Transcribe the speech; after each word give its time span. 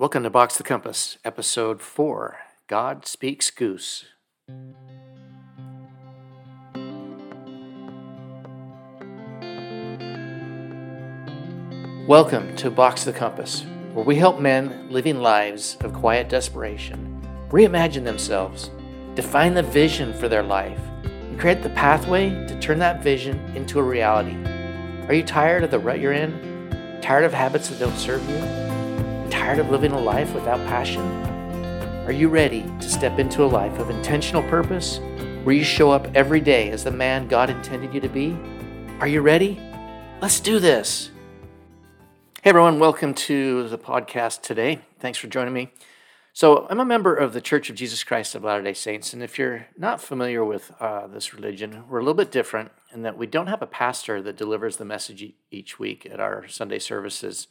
Welcome 0.00 0.22
to 0.22 0.30
Box 0.30 0.56
the 0.56 0.62
Compass, 0.62 1.18
episode 1.24 1.82
4 1.82 2.38
God 2.68 3.04
Speaks 3.04 3.50
Goose. 3.50 4.04
Welcome 12.06 12.54
to 12.54 12.70
Box 12.70 13.02
the 13.02 13.12
Compass, 13.12 13.66
where 13.92 14.04
we 14.04 14.14
help 14.14 14.38
men 14.38 14.86
living 14.88 15.18
lives 15.18 15.76
of 15.80 15.92
quiet 15.92 16.28
desperation 16.28 17.20
reimagine 17.48 18.04
themselves, 18.04 18.70
define 19.16 19.54
the 19.54 19.64
vision 19.64 20.12
for 20.12 20.28
their 20.28 20.44
life, 20.44 20.78
and 21.02 21.40
create 21.40 21.64
the 21.64 21.70
pathway 21.70 22.30
to 22.46 22.56
turn 22.60 22.78
that 22.78 23.02
vision 23.02 23.40
into 23.56 23.80
a 23.80 23.82
reality. 23.82 24.36
Are 25.08 25.14
you 25.14 25.24
tired 25.24 25.64
of 25.64 25.72
the 25.72 25.80
rut 25.80 25.98
you're 25.98 26.12
in? 26.12 27.00
Tired 27.02 27.24
of 27.24 27.34
habits 27.34 27.68
that 27.70 27.80
don't 27.80 27.98
serve 27.98 28.22
you? 28.30 28.67
Tired 29.30 29.58
of 29.58 29.70
living 29.70 29.92
a 29.92 30.00
life 30.00 30.34
without 30.34 30.58
passion? 30.66 31.02
Are 32.06 32.12
you 32.12 32.28
ready 32.28 32.62
to 32.80 32.88
step 32.88 33.18
into 33.18 33.44
a 33.44 33.46
life 33.46 33.78
of 33.78 33.90
intentional 33.90 34.42
purpose 34.44 35.00
where 35.44 35.54
you 35.54 35.64
show 35.64 35.90
up 35.90 36.08
every 36.14 36.40
day 36.40 36.70
as 36.70 36.82
the 36.84 36.90
man 36.90 37.28
God 37.28 37.50
intended 37.50 37.92
you 37.92 38.00
to 38.00 38.08
be? 38.08 38.34
Are 39.00 39.06
you 39.06 39.20
ready? 39.20 39.60
Let's 40.22 40.40
do 40.40 40.58
this. 40.58 41.10
Hey 42.42 42.50
everyone, 42.50 42.78
welcome 42.78 43.12
to 43.14 43.68
the 43.68 43.76
podcast 43.76 44.40
today. 44.40 44.80
Thanks 44.98 45.18
for 45.18 45.26
joining 45.26 45.52
me. 45.52 45.72
So, 46.32 46.66
I'm 46.70 46.80
a 46.80 46.84
member 46.84 47.14
of 47.14 47.32
the 47.32 47.40
Church 47.40 47.68
of 47.68 47.76
Jesus 47.76 48.04
Christ 48.04 48.34
of 48.34 48.44
Latter 48.44 48.62
day 48.62 48.72
Saints, 48.72 49.12
and 49.12 49.22
if 49.22 49.38
you're 49.38 49.66
not 49.76 50.00
familiar 50.00 50.44
with 50.44 50.72
uh, 50.80 51.06
this 51.08 51.34
religion, 51.34 51.84
we're 51.88 51.98
a 51.98 52.02
little 52.02 52.14
bit 52.14 52.30
different 52.30 52.70
in 52.94 53.02
that 53.02 53.18
we 53.18 53.26
don't 53.26 53.48
have 53.48 53.60
a 53.60 53.66
pastor 53.66 54.22
that 54.22 54.36
delivers 54.36 54.76
the 54.76 54.84
message 54.84 55.32
each 55.50 55.78
week 55.78 56.06
at 56.06 56.20
our 56.20 56.46
Sunday 56.46 56.78
services. 56.78 57.48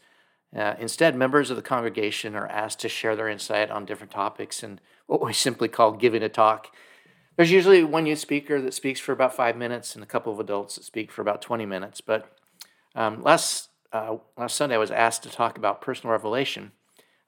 Uh, 0.57 0.75
instead, 0.79 1.15
members 1.15 1.51
of 1.51 1.55
the 1.55 1.61
congregation 1.61 2.35
are 2.35 2.47
asked 2.47 2.79
to 2.79 2.89
share 2.89 3.15
their 3.15 3.29
insight 3.29 3.69
on 3.69 3.85
different 3.85 4.11
topics 4.11 4.63
and 4.63 4.81
what 5.05 5.23
we 5.23 5.31
simply 5.31 5.67
call 5.67 5.91
giving 5.91 6.23
a 6.23 6.29
talk. 6.29 6.73
There's 7.35 7.51
usually 7.51 7.83
one 7.83 8.07
youth 8.07 8.17
speaker 8.17 8.59
that 8.61 8.73
speaks 8.73 8.99
for 8.99 9.11
about 9.11 9.35
five 9.35 9.55
minutes 9.55 9.93
and 9.93 10.03
a 10.03 10.07
couple 10.07 10.33
of 10.33 10.39
adults 10.39 10.75
that 10.75 10.83
speak 10.83 11.11
for 11.11 11.21
about 11.21 11.43
20 11.43 11.67
minutes. 11.67 12.01
But 12.01 12.35
um, 12.95 13.21
last, 13.21 13.69
uh, 13.93 14.17
last 14.35 14.55
Sunday, 14.55 14.73
I 14.73 14.79
was 14.79 14.89
asked 14.89 15.21
to 15.23 15.29
talk 15.29 15.59
about 15.59 15.79
personal 15.79 16.11
revelation. 16.11 16.71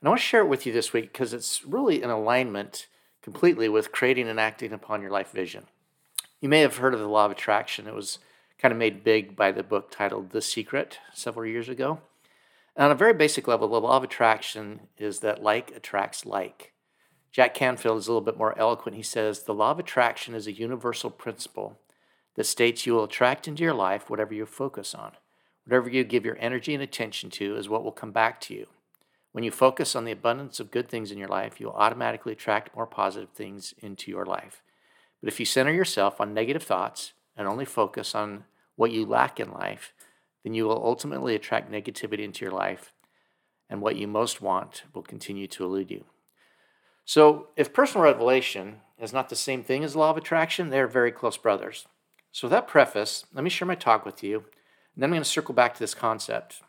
And 0.02 0.08
I 0.08 0.09
want 0.09 0.22
to 0.22 0.26
share 0.26 0.42
it 0.42 0.50
with 0.50 0.66
you 0.66 0.73
this 0.73 0.92
week 0.92 1.14
because 1.14 1.32
it's 1.32 1.64
really 1.64 2.02
in 2.02 2.09
alignment 2.09 2.88
completely 3.22 3.70
with 3.70 3.92
creating 3.92 4.28
and 4.28 4.39
acting 4.39 4.73
upon 4.73 5.04
your 5.04 5.11
life 5.11 5.32
vision. 5.32 5.67
You 6.42 6.50
may 6.50 6.61
have 6.61 6.78
heard 6.78 6.95
of 6.95 7.00
the 7.00 7.08
law 7.08 7.26
of 7.26 7.32
attraction. 7.32 7.86
It 7.86 7.94
was 7.94 8.17
kind 8.58 8.72
of 8.72 8.80
made 8.80 9.04
big 9.04 9.36
by 9.36 9.52
the 9.52 9.61
book 9.61 9.92
titled 9.92 10.32
The 10.32 10.42
Secret 10.42 10.98
several 11.14 11.45
years 11.45 11.70
ago. 11.70 12.00
And 12.80 12.86
on 12.86 12.92
a 12.92 12.96
very 12.96 13.12
basic 13.12 13.46
level, 13.46 13.68
the 13.68 13.82
law 13.82 13.98
of 13.98 14.06
attraction 14.06 14.88
is 14.98 15.20
that 15.20 15.44
like 15.44 15.72
attracts 15.76 16.26
like. 16.26 16.72
Jack 17.30 17.54
Canfield 17.54 17.98
is 17.98 18.08
a 18.08 18.12
little 18.12 18.26
bit 18.26 18.38
more 18.38 18.58
eloquent. 18.58 18.96
He 18.96 19.04
says, 19.04 19.44
The 19.44 19.54
law 19.54 19.72
of 19.72 19.80
attraction 19.80 20.34
is 20.34 20.48
a 20.48 20.54
universal 20.54 21.10
principle 21.10 21.78
that 22.36 22.46
states 22.46 22.86
you 22.86 22.94
will 22.94 23.04
attract 23.04 23.50
into 23.50 23.64
your 23.64 23.74
life 23.74 24.10
whatever 24.10 24.34
you 24.34 24.46
focus 24.46 24.96
on. 24.96 25.12
Whatever 25.66 25.90
you 25.90 26.06
give 26.06 26.24
your 26.24 26.38
energy 26.40 26.74
and 26.74 26.82
attention 26.82 27.30
to 27.32 27.58
is 27.58 27.68
what 27.68 27.84
will 27.84 27.92
come 27.92 28.14
back 28.14 28.40
to 28.42 28.54
you. 28.54 28.68
When 29.34 29.44
you 29.44 29.52
focus 29.52 29.94
on 29.94 30.06
the 30.06 30.14
abundance 30.14 30.62
of 30.62 30.72
good 30.72 30.88
things 30.88 31.12
in 31.12 31.18
your 31.18 31.28
life, 31.28 31.60
you'll 31.60 31.72
automatically 31.72 32.32
attract 32.32 32.74
more 32.74 32.88
positive 32.88 33.32
things 33.32 33.74
into 33.80 34.10
your 34.10 34.26
life. 34.26 34.64
But 35.22 35.28
if 35.28 35.38
you 35.38 35.46
center 35.46 35.74
yourself 35.74 36.22
on 36.22 36.34
negative 36.34 36.64
thoughts 36.64 37.12
and 37.36 37.46
only 37.46 37.66
focus 37.66 38.16
on 38.16 38.46
what 38.78 38.92
you 38.92 39.06
lack 39.06 39.38
in 39.38 39.52
life, 39.52 39.94
then 40.44 40.54
you 40.54 40.66
will 40.66 40.84
ultimately 40.84 41.36
attract 41.36 41.72
negativity 41.72 42.20
into 42.23 42.45
your 42.45 42.54
life, 42.54 42.94
and 43.70 43.82
what 43.82 43.95
you 43.95 44.08
most 44.08 44.42
want 44.42 44.84
will 44.94 45.04
continue 45.04 45.48
to 45.48 45.64
elude 45.64 45.92
you. 45.92 46.06
So, 47.06 47.48
if 47.56 47.73
personal 47.73 48.04
revelation 48.04 48.82
is 49.00 49.14
not 49.14 49.30
the 49.30 49.36
same 49.36 49.64
thing 49.64 49.84
as 49.84 49.95
law 49.95 50.12
of 50.12 50.17
attraction, 50.17 50.70
they're 50.70 50.88
very 50.88 51.12
close 51.12 51.38
brothers. 51.38 51.88
So, 52.32 52.45
with 52.45 52.52
that 52.52 52.67
preface, 52.67 53.26
let 53.33 53.44
me 53.44 53.50
share 53.50 53.67
my 53.67 53.76
talk 53.76 54.05
with 54.05 54.23
you, 54.23 54.38
and 54.38 55.02
then 55.02 55.05
I'm 55.05 55.14
going 55.14 55.23
to 55.23 55.30
circle 55.30 55.55
back 55.55 55.73
to 55.73 55.80
this 55.80 55.95
concept. 55.95 56.61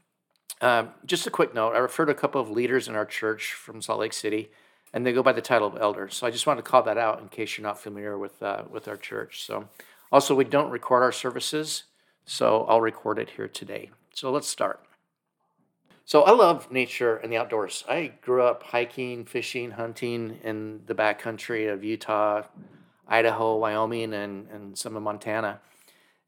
Uh, 0.60 0.86
just 1.04 1.26
a 1.26 1.30
quick 1.30 1.54
note 1.54 1.74
I 1.74 1.78
refer 1.78 2.06
to 2.06 2.12
a 2.12 2.14
couple 2.14 2.40
of 2.40 2.50
leaders 2.50 2.88
in 2.88 2.94
our 2.94 3.04
church 3.04 3.52
from 3.52 3.82
Salt 3.82 4.00
Lake 4.00 4.12
City, 4.12 4.50
and 4.92 5.06
they 5.06 5.12
go 5.12 5.22
by 5.22 5.32
the 5.32 5.42
title 5.42 5.68
of 5.68 5.76
elder. 5.80 6.08
So, 6.08 6.26
I 6.26 6.30
just 6.30 6.46
wanted 6.46 6.64
to 6.64 6.70
call 6.70 6.82
that 6.84 6.98
out 6.98 7.20
in 7.20 7.28
case 7.28 7.58
you're 7.58 7.66
not 7.66 7.78
familiar 7.78 8.16
with, 8.16 8.42
uh, 8.42 8.62
with 8.70 8.88
our 8.88 8.96
church. 8.96 9.44
So, 9.44 9.68
also, 10.10 10.34
we 10.34 10.44
don't 10.44 10.70
record 10.70 11.02
our 11.02 11.12
services, 11.12 11.84
so 12.24 12.64
I'll 12.68 12.80
record 12.80 13.18
it 13.18 13.30
here 13.30 13.48
today. 13.48 13.90
So, 14.14 14.30
let's 14.30 14.48
start. 14.48 14.80
So 16.10 16.22
I 16.22 16.32
love 16.32 16.72
nature 16.72 17.18
and 17.18 17.32
the 17.32 17.36
outdoors. 17.36 17.84
I 17.88 18.14
grew 18.20 18.42
up 18.42 18.64
hiking, 18.64 19.24
fishing, 19.24 19.70
hunting 19.70 20.40
in 20.42 20.80
the 20.86 20.94
backcountry 20.94 21.72
of 21.72 21.84
Utah, 21.84 22.42
Idaho, 23.06 23.56
Wyoming, 23.58 24.12
and, 24.12 24.48
and 24.50 24.76
some 24.76 24.96
of 24.96 25.04
Montana. 25.04 25.60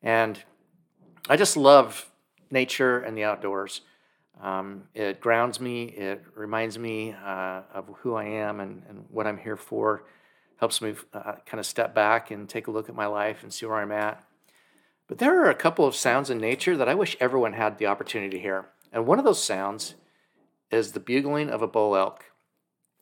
And 0.01 0.39
I 1.29 1.37
just 1.37 1.57
love 1.57 2.09
nature 2.49 3.01
and 3.01 3.19
the 3.19 3.25
outdoors. 3.25 3.81
Um, 4.41 4.85
it 4.95 5.21
grounds 5.21 5.59
me, 5.59 5.87
it 5.87 6.23
reminds 6.37 6.79
me 6.79 7.17
uh, 7.25 7.63
of 7.75 7.89
who 8.03 8.15
I 8.15 8.27
am 8.27 8.61
and, 8.61 8.85
and 8.89 9.05
what 9.11 9.27
I'm 9.27 9.37
here 9.37 9.57
for, 9.57 10.05
helps 10.59 10.81
me 10.81 10.95
uh, 11.13 11.35
kind 11.45 11.59
of 11.59 11.67
step 11.67 11.93
back 11.93 12.31
and 12.31 12.49
take 12.49 12.69
a 12.69 12.71
look 12.71 12.89
at 12.89 12.95
my 12.95 13.07
life 13.07 13.43
and 13.43 13.53
see 13.53 13.67
where 13.67 13.79
I'm 13.79 13.91
at. 13.91 14.23
But 15.13 15.19
there 15.19 15.45
are 15.45 15.51
a 15.51 15.55
couple 15.55 15.85
of 15.85 15.95
sounds 15.95 16.31
in 16.31 16.39
nature 16.39 16.75
that 16.75 16.89
I 16.89 16.95
wish 16.95 17.19
everyone 17.21 17.53
had 17.53 17.77
the 17.77 17.85
opportunity 17.85 18.35
to 18.35 18.43
hear. 18.43 18.71
And 18.91 19.07
one 19.07 19.19
of 19.19 19.27
those 19.27 19.45
sounds 19.45 19.95
is 20.71 20.93
the 20.93 21.01
bugling 21.01 21.51
of 21.51 21.61
a 21.61 21.67
bull 21.67 21.95
elk. 21.95 22.25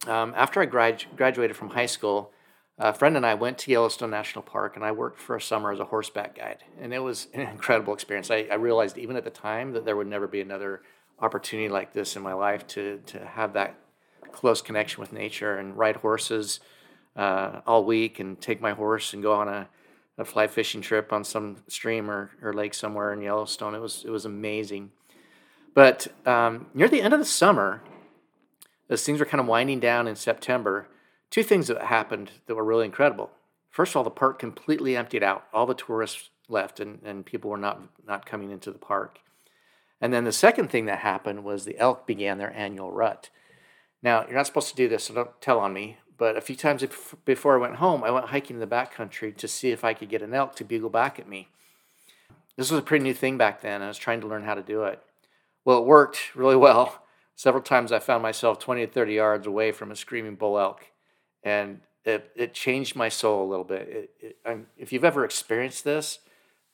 Um, 0.09 0.35
after 0.37 0.61
I 0.61 0.65
grad- 0.65 1.05
graduated 1.15 1.57
from 1.57 1.71
high 1.71 1.87
school, 1.87 2.33
a 2.79 2.93
friend 2.93 3.17
and 3.17 3.25
I 3.25 3.35
went 3.35 3.59
to 3.59 3.71
Yellowstone 3.71 4.11
National 4.11 4.43
Park 4.43 4.75
and 4.75 4.85
I 4.85 4.91
worked 4.91 5.21
for 5.21 5.37
a 5.37 5.41
summer 5.41 5.71
as 5.71 5.79
a 5.79 5.85
horseback 5.85 6.35
guide. 6.35 6.65
And 6.81 6.93
it 6.93 6.99
was 6.99 7.29
an 7.33 7.43
incredible 7.43 7.95
experience. 7.95 8.29
I, 8.29 8.49
I 8.51 8.57
realized 8.57 8.99
even 8.99 9.15
at 9.15 9.23
the 9.23 9.31
time 9.31 9.73
that 9.75 9.85
there 9.85 9.95
would 9.95 10.09
never 10.09 10.27
be 10.27 10.41
another 10.41 10.83
opportunity 11.21 11.69
like 11.69 11.93
this 11.93 12.17
in 12.17 12.23
my 12.23 12.33
life 12.33 12.67
to, 12.67 12.99
to 13.07 13.25
have 13.25 13.53
that 13.53 13.79
close 14.33 14.61
connection 14.61 15.01
with 15.01 15.13
nature 15.13 15.59
and 15.59 15.79
ride 15.79 15.95
horses 15.95 16.59
uh, 17.15 17.61
all 17.69 17.85
week 17.85 18.19
and 18.19 18.41
take 18.41 18.61
my 18.61 18.73
horse 18.73 19.15
and 19.15 19.23
go 19.23 19.33
on 19.33 19.47
a, 19.47 19.69
a 20.21 20.25
fly 20.25 20.47
fishing 20.47 20.83
trip 20.83 21.13
on 21.13 21.25
some 21.25 21.57
stream 21.67 22.11
or, 22.11 22.31
or 22.43 22.53
lake 22.53 22.75
somewhere 22.75 23.13
in 23.13 23.23
Yellowstone. 23.23 23.75
It 23.75 23.81
was, 23.81 24.05
it 24.05 24.11
was 24.11 24.27
amazing. 24.27 24.91
But 25.75 26.09
um, 26.27 26.67
near 26.75 26.89
the 26.89 27.01
end 27.01 27.15
of 27.15 27.21
the 27.21 27.25
summer, 27.25 27.83
as 28.91 29.03
things 29.03 29.19
were 29.19 29.27
kind 29.27 29.41
of 29.41 29.47
winding 29.47 29.81
down 29.81 30.07
in 30.07 30.17
September, 30.17 30.89
two 31.31 31.43
things 31.43 31.69
that 31.69 31.81
happened 31.83 32.33
that 32.47 32.55
were 32.55 32.65
really 32.65 32.85
incredible. 32.85 33.31
First 33.71 33.93
of 33.93 33.97
all, 33.97 34.05
the 34.05 34.11
park 34.11 34.39
completely 34.39 34.97
emptied 34.97 35.23
out. 35.23 35.47
All 35.55 35.65
the 35.65 35.75
tourists 35.75 36.29
left, 36.49 36.81
and, 36.81 37.01
and 37.05 37.25
people 37.25 37.51
were 37.51 37.57
not, 37.57 37.81
not 38.07 38.27
coming 38.27 38.51
into 38.51 38.71
the 38.71 38.79
park. 38.79 39.21
And 40.01 40.13
then 40.13 40.25
the 40.25 40.33
second 40.33 40.71
thing 40.71 40.87
that 40.87 40.99
happened 40.99 41.45
was 41.45 41.65
the 41.65 41.79
elk 41.79 42.07
began 42.07 42.39
their 42.39 42.55
annual 42.55 42.91
rut. 42.91 43.31
Now, 44.03 44.25
you're 44.25 44.37
not 44.37 44.47
supposed 44.47 44.71
to 44.71 44.77
do 44.77 44.89
this, 44.89 45.05
so 45.05 45.15
don't 45.15 45.41
tell 45.41 45.61
on 45.61 45.73
me. 45.73 45.99
But 46.21 46.37
a 46.37 46.43
few 46.43 46.55
times 46.55 46.85
before 47.25 47.55
I 47.55 47.59
went 47.59 47.77
home, 47.77 48.05
I 48.05 48.11
went 48.11 48.27
hiking 48.27 48.57
in 48.57 48.61
the 48.61 48.67
backcountry 48.67 49.35
to 49.39 49.49
see 49.49 49.71
if 49.71 49.85
I 49.85 49.95
could 49.95 50.11
get 50.11 50.21
an 50.21 50.35
elk 50.35 50.55
to 50.57 50.65
bugle 50.65 50.91
back 50.91 51.19
at 51.19 51.27
me. 51.27 51.49
This 52.59 52.71
was 52.71 52.79
a 52.79 52.83
pretty 52.83 53.03
new 53.03 53.15
thing 53.15 53.39
back 53.39 53.63
then. 53.63 53.81
I 53.81 53.89
was 53.89 53.97
trying 53.97 54.21
to 54.21 54.27
learn 54.27 54.45
how 54.45 54.55
to 54.55 54.61
do 54.61 54.85
it. 54.85 55.03
Well, 55.65 55.79
it 55.79 55.87
worked 55.87 56.37
really 56.37 56.57
well. 56.57 57.03
Several 57.37 57.63
times 57.63 57.91
I 57.91 58.01
found 58.01 58.23
myself 58.23 58.59
20 58.59 58.85
to 58.85 58.93
30 58.93 59.15
yards 59.15 59.47
away 59.47 59.73
from 59.73 59.91
a 59.91 59.97
screaming 59.97 60.35
bull 60.35 60.59
elk, 60.59 60.85
and 61.43 61.81
it, 62.05 62.31
it 62.37 62.53
changed 62.53 62.95
my 62.95 63.09
soul 63.09 63.43
a 63.43 63.49
little 63.49 63.65
bit. 63.65 63.89
It, 64.21 64.37
it, 64.45 64.59
if 64.77 64.93
you've 64.93 65.07
ever 65.07 65.25
experienced 65.25 65.85
this, 65.85 66.19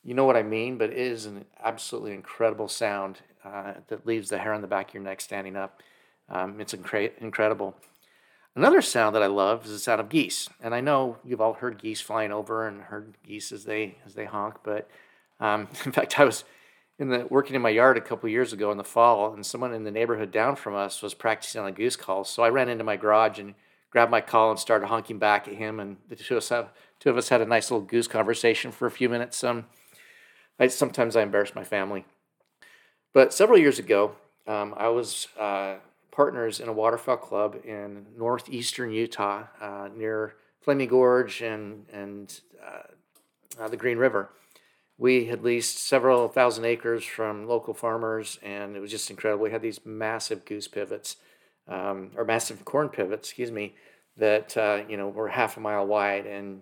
you 0.03 0.13
know 0.13 0.25
what 0.25 0.35
I 0.35 0.43
mean, 0.43 0.77
but 0.77 0.89
it 0.89 0.97
is 0.97 1.25
an 1.25 1.45
absolutely 1.63 2.11
incredible 2.11 2.67
sound 2.67 3.21
uh, 3.45 3.75
that 3.87 4.05
leaves 4.05 4.27
the 4.27 4.39
hair 4.39 4.51
on 4.51 4.59
the 4.59 4.67
back 4.67 4.89
of 4.89 4.93
your 4.95 5.03
neck 5.03 5.21
standing 5.21 5.55
up. 5.55 5.81
Um, 6.27 6.59
it's 6.59 6.73
incre- 6.73 7.17
incredible. 7.21 7.77
Another 8.57 8.81
sound 8.81 9.13
that 9.13 9.21
I 9.21 9.27
love 9.27 9.65
is 9.65 9.71
the 9.71 9.77
sound 9.77 10.01
of 10.01 10.09
geese, 10.09 10.49
and 10.63 10.73
I 10.73 10.81
know 10.81 11.17
you've 11.23 11.41
all 11.41 11.53
heard 11.53 11.77
geese 11.77 12.01
flying 12.01 12.31
over 12.31 12.67
and 12.67 12.81
heard 12.81 13.13
geese 13.23 13.51
as 13.51 13.65
they 13.65 13.99
as 14.03 14.15
they 14.15 14.25
honk. 14.25 14.55
But 14.63 14.89
um, 15.39 15.67
in 15.85 15.91
fact, 15.91 16.19
I 16.19 16.23
was 16.23 16.43
in 16.97 17.09
the 17.09 17.27
working 17.29 17.55
in 17.55 17.61
my 17.61 17.69
yard 17.69 17.97
a 17.97 18.01
couple 18.01 18.27
years 18.29 18.53
ago 18.53 18.71
in 18.71 18.79
the 18.79 18.83
fall, 18.83 19.31
and 19.31 19.45
someone 19.45 19.75
in 19.75 19.83
the 19.83 19.91
neighborhood 19.91 20.31
down 20.31 20.55
from 20.55 20.73
us 20.73 21.03
was 21.03 21.13
practicing 21.13 21.61
on 21.61 21.67
a 21.67 21.71
goose 21.71 21.95
call. 21.95 22.23
So 22.23 22.41
I 22.41 22.49
ran 22.49 22.67
into 22.67 22.83
my 22.83 22.97
garage 22.97 23.37
and 23.37 23.53
grabbed 23.91 24.09
my 24.09 24.21
call 24.21 24.49
and 24.49 24.59
started 24.59 24.87
honking 24.87 25.19
back 25.19 25.47
at 25.47 25.53
him, 25.53 25.79
and 25.79 25.97
the 26.09 26.15
two 26.15 26.33
of 26.33 26.39
us 26.39 26.49
have, 26.49 26.71
two 26.99 27.11
of 27.11 27.17
us 27.17 27.29
had 27.29 27.41
a 27.41 27.45
nice 27.45 27.69
little 27.69 27.85
goose 27.85 28.07
conversation 28.07 28.71
for 28.71 28.87
a 28.87 28.91
few 28.91 29.07
minutes. 29.07 29.43
Um, 29.43 29.65
I 30.59 30.65
sometimes 30.65 31.15
I 31.15 31.21
embarrass 31.21 31.53
my 31.53 31.63
family, 31.63 32.05
but 33.13 33.35
several 33.35 33.59
years 33.59 33.77
ago, 33.77 34.15
um, 34.47 34.73
I 34.75 34.87
was 34.87 35.27
uh, 35.39 35.75
partners 36.17 36.59
in 36.59 36.67
a 36.67 36.73
waterfowl 36.73 37.17
club 37.17 37.55
in 37.63 38.05
northeastern 38.17 38.91
Utah 38.91 39.43
uh, 39.61 39.87
near 39.95 40.35
Flaming 40.59 40.89
Gorge 40.89 41.41
and 41.41 41.85
and 41.93 42.41
uh, 42.61 43.63
uh 43.63 43.67
the 43.69 43.77
Green 43.77 43.97
River 43.97 44.29
we 44.97 45.25
had 45.25 45.43
leased 45.43 45.77
several 45.77 46.27
thousand 46.27 46.65
acres 46.65 47.05
from 47.05 47.47
local 47.47 47.73
farmers, 47.73 48.39
and 48.41 48.75
it 48.75 48.79
was 48.79 48.89
just 48.89 49.09
incredible. 49.11 49.43
We 49.43 49.51
had 49.51 49.61
these 49.61 49.85
massive 49.85 50.43
goose 50.45 50.67
pivots. 50.67 51.17
um, 51.67 52.11
or 52.15 52.23
massive 52.23 52.63
corn 52.63 52.87
pivots, 52.87 53.27
excuse 53.27 53.51
me, 53.51 53.75
that 54.15 54.55
uh, 54.55 54.83
you 54.87 54.95
know 54.95 55.09
were 55.09 55.27
half 55.27 55.57
a 55.57 55.59
mile 55.59 55.85
wide, 55.85 56.25
and 56.25 56.61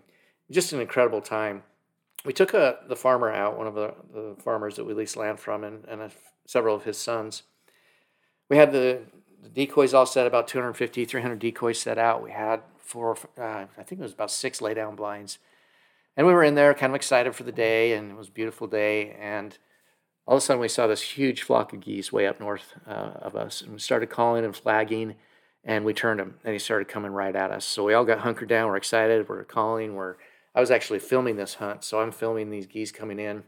just 0.51 0.73
an 0.73 0.81
incredible 0.81 1.21
time. 1.21 1.63
We 2.25 2.33
took 2.33 2.55
a, 2.55 2.79
the 2.87 2.95
farmer 2.95 3.31
out, 3.31 3.55
one 3.55 3.67
of 3.67 3.75
the, 3.75 3.93
the 4.11 4.35
farmers 4.41 4.75
that 4.77 4.83
we 4.83 4.93
leased 4.95 5.15
land 5.15 5.39
from, 5.39 5.63
and, 5.63 5.85
and 5.85 6.01
a, 6.01 6.11
several 6.47 6.75
of 6.75 6.83
his 6.83 6.97
sons. 6.97 7.43
We 8.49 8.57
had 8.57 8.71
the, 8.71 9.01
the, 9.45 9.49
decoys 9.49 9.93
all 9.93 10.05
set, 10.05 10.27
about 10.27 10.47
250, 10.47 11.05
300 11.05 11.39
decoys 11.39 11.79
set 11.79 11.97
out. 11.97 12.23
We 12.23 12.31
had 12.31 12.61
four, 12.77 13.17
uh, 13.37 13.65
I 13.77 13.83
think 13.83 13.99
it 13.99 14.03
was 14.03 14.13
about 14.13 14.31
six 14.31 14.61
lay 14.61 14.73
down 14.73 14.95
blinds. 14.95 15.39
And 16.17 16.25
we 16.25 16.33
were 16.33 16.43
in 16.43 16.55
there 16.55 16.73
kind 16.73 16.91
of 16.91 16.95
excited 16.95 17.35
for 17.35 17.43
the 17.43 17.51
day, 17.51 17.93
and 17.93 18.11
it 18.11 18.17
was 18.17 18.29
a 18.29 18.31
beautiful 18.31 18.67
day. 18.67 19.15
And 19.19 19.57
all 20.25 20.37
of 20.37 20.43
a 20.43 20.45
sudden, 20.45 20.61
we 20.61 20.67
saw 20.67 20.87
this 20.87 21.01
huge 21.01 21.41
flock 21.41 21.73
of 21.73 21.81
geese 21.81 22.11
way 22.11 22.25
up 22.25 22.39
north 22.39 22.73
uh, 22.87 23.11
of 23.21 23.35
us. 23.35 23.61
And 23.61 23.73
we 23.73 23.79
started 23.79 24.09
calling 24.09 24.45
and 24.45 24.55
flagging, 24.55 25.15
and 25.63 25.83
we 25.83 25.93
turned 25.93 26.19
him, 26.19 26.35
and 26.43 26.53
he 26.53 26.59
started 26.59 26.87
coming 26.87 27.11
right 27.11 27.35
at 27.35 27.51
us. 27.51 27.65
So 27.65 27.83
we 27.83 27.93
all 27.93 28.05
got 28.05 28.19
hunkered 28.19 28.49
down. 28.49 28.67
We're 28.67 28.77
excited. 28.77 29.27
We're 29.27 29.43
calling. 29.43 29.95
We're 29.95 30.15
I 30.55 30.61
was 30.61 30.71
actually 30.71 30.99
filming 30.99 31.35
this 31.35 31.55
hunt, 31.55 31.83
so 31.83 31.99
I'm 31.99 32.13
filming 32.13 32.49
these 32.49 32.65
geese 32.65 32.91
coming 32.91 33.19
in. 33.19 33.43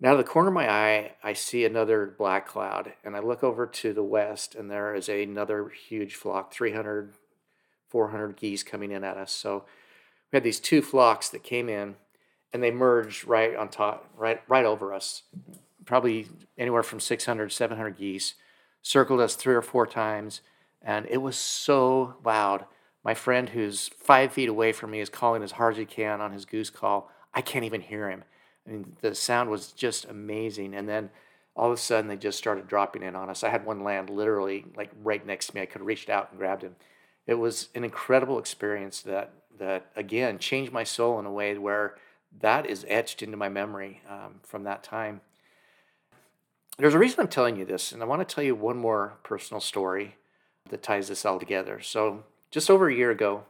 Now, 0.00 0.10
out 0.10 0.12
of 0.12 0.18
the 0.18 0.30
corner 0.30 0.48
of 0.48 0.54
my 0.54 0.70
eye, 0.70 1.12
I 1.24 1.32
see 1.32 1.64
another 1.64 2.14
black 2.16 2.46
cloud, 2.46 2.92
and 3.04 3.16
I 3.16 3.20
look 3.20 3.42
over 3.42 3.66
to 3.66 3.92
the 3.92 4.02
west, 4.02 4.54
and 4.54 4.70
there 4.70 4.94
is 4.94 5.08
another 5.08 5.68
huge 5.68 6.14
flock 6.14 6.52
300, 6.52 7.14
400 7.88 8.36
geese 8.36 8.62
coming 8.62 8.92
in 8.92 9.02
at 9.02 9.16
us. 9.16 9.32
So 9.32 9.64
we 10.30 10.36
had 10.36 10.44
these 10.44 10.60
two 10.60 10.82
flocks 10.82 11.28
that 11.30 11.42
came 11.42 11.68
in, 11.68 11.96
and 12.52 12.62
they 12.62 12.70
merged 12.70 13.26
right 13.26 13.56
on 13.56 13.68
top, 13.68 14.08
right, 14.16 14.40
right 14.48 14.64
over 14.64 14.94
us. 14.94 15.22
Probably 15.84 16.28
anywhere 16.56 16.84
from 16.84 17.00
600, 17.00 17.50
700 17.50 17.98
geese, 17.98 18.34
circled 18.82 19.20
us 19.20 19.34
three 19.34 19.54
or 19.54 19.62
four 19.62 19.86
times, 19.86 20.42
and 20.80 21.06
it 21.10 21.18
was 21.18 21.36
so 21.36 22.14
loud 22.24 22.66
my 23.04 23.14
friend 23.14 23.48
who's 23.48 23.88
five 23.88 24.32
feet 24.32 24.48
away 24.48 24.72
from 24.72 24.90
me 24.90 25.00
is 25.00 25.08
calling 25.08 25.42
as 25.42 25.52
hard 25.52 25.74
as 25.74 25.78
he 25.78 25.86
can 25.86 26.20
on 26.20 26.32
his 26.32 26.44
goose 26.44 26.70
call. 26.70 27.10
I 27.32 27.40
can't 27.40 27.64
even 27.64 27.80
hear 27.80 28.10
him. 28.10 28.24
I 28.66 28.70
mean, 28.70 28.96
the 29.00 29.14
sound 29.14 29.50
was 29.50 29.72
just 29.72 30.04
amazing. 30.06 30.74
And 30.74 30.88
then 30.88 31.10
all 31.56 31.66
of 31.66 31.72
a 31.72 31.76
sudden, 31.76 32.08
they 32.08 32.16
just 32.16 32.38
started 32.38 32.68
dropping 32.68 33.02
in 33.02 33.16
on 33.16 33.30
us. 33.30 33.42
I 33.42 33.48
had 33.48 33.66
one 33.66 33.82
land 33.82 34.10
literally 34.10 34.64
like 34.76 34.90
right 35.02 35.24
next 35.26 35.48
to 35.48 35.54
me. 35.54 35.62
I 35.62 35.66
could 35.66 35.80
have 35.80 35.86
reached 35.86 36.10
out 36.10 36.28
and 36.30 36.38
grabbed 36.38 36.62
him. 36.62 36.76
It 37.26 37.34
was 37.34 37.68
an 37.74 37.84
incredible 37.84 38.38
experience 38.38 39.00
that 39.02 39.32
that 39.58 39.90
again 39.96 40.38
changed 40.38 40.72
my 40.72 40.84
soul 40.84 41.18
in 41.18 41.26
a 41.26 41.32
way 41.32 41.56
where 41.58 41.96
that 42.40 42.66
is 42.66 42.86
etched 42.88 43.22
into 43.22 43.36
my 43.36 43.48
memory 43.48 44.02
um, 44.08 44.36
from 44.42 44.64
that 44.64 44.82
time. 44.82 45.20
There's 46.78 46.94
a 46.94 46.98
reason 46.98 47.20
I'm 47.20 47.28
telling 47.28 47.56
you 47.56 47.64
this, 47.64 47.90
and 47.90 48.02
I 48.02 48.06
want 48.06 48.26
to 48.26 48.34
tell 48.34 48.44
you 48.44 48.54
one 48.54 48.76
more 48.76 49.14
personal 49.24 49.60
story 49.60 50.16
that 50.70 50.82
ties 50.82 51.08
this 51.08 51.24
all 51.24 51.40
together. 51.40 51.80
So 51.80 52.22
just 52.50 52.70
over 52.70 52.88
a 52.88 52.94
year 52.94 53.10
ago, 53.10 53.44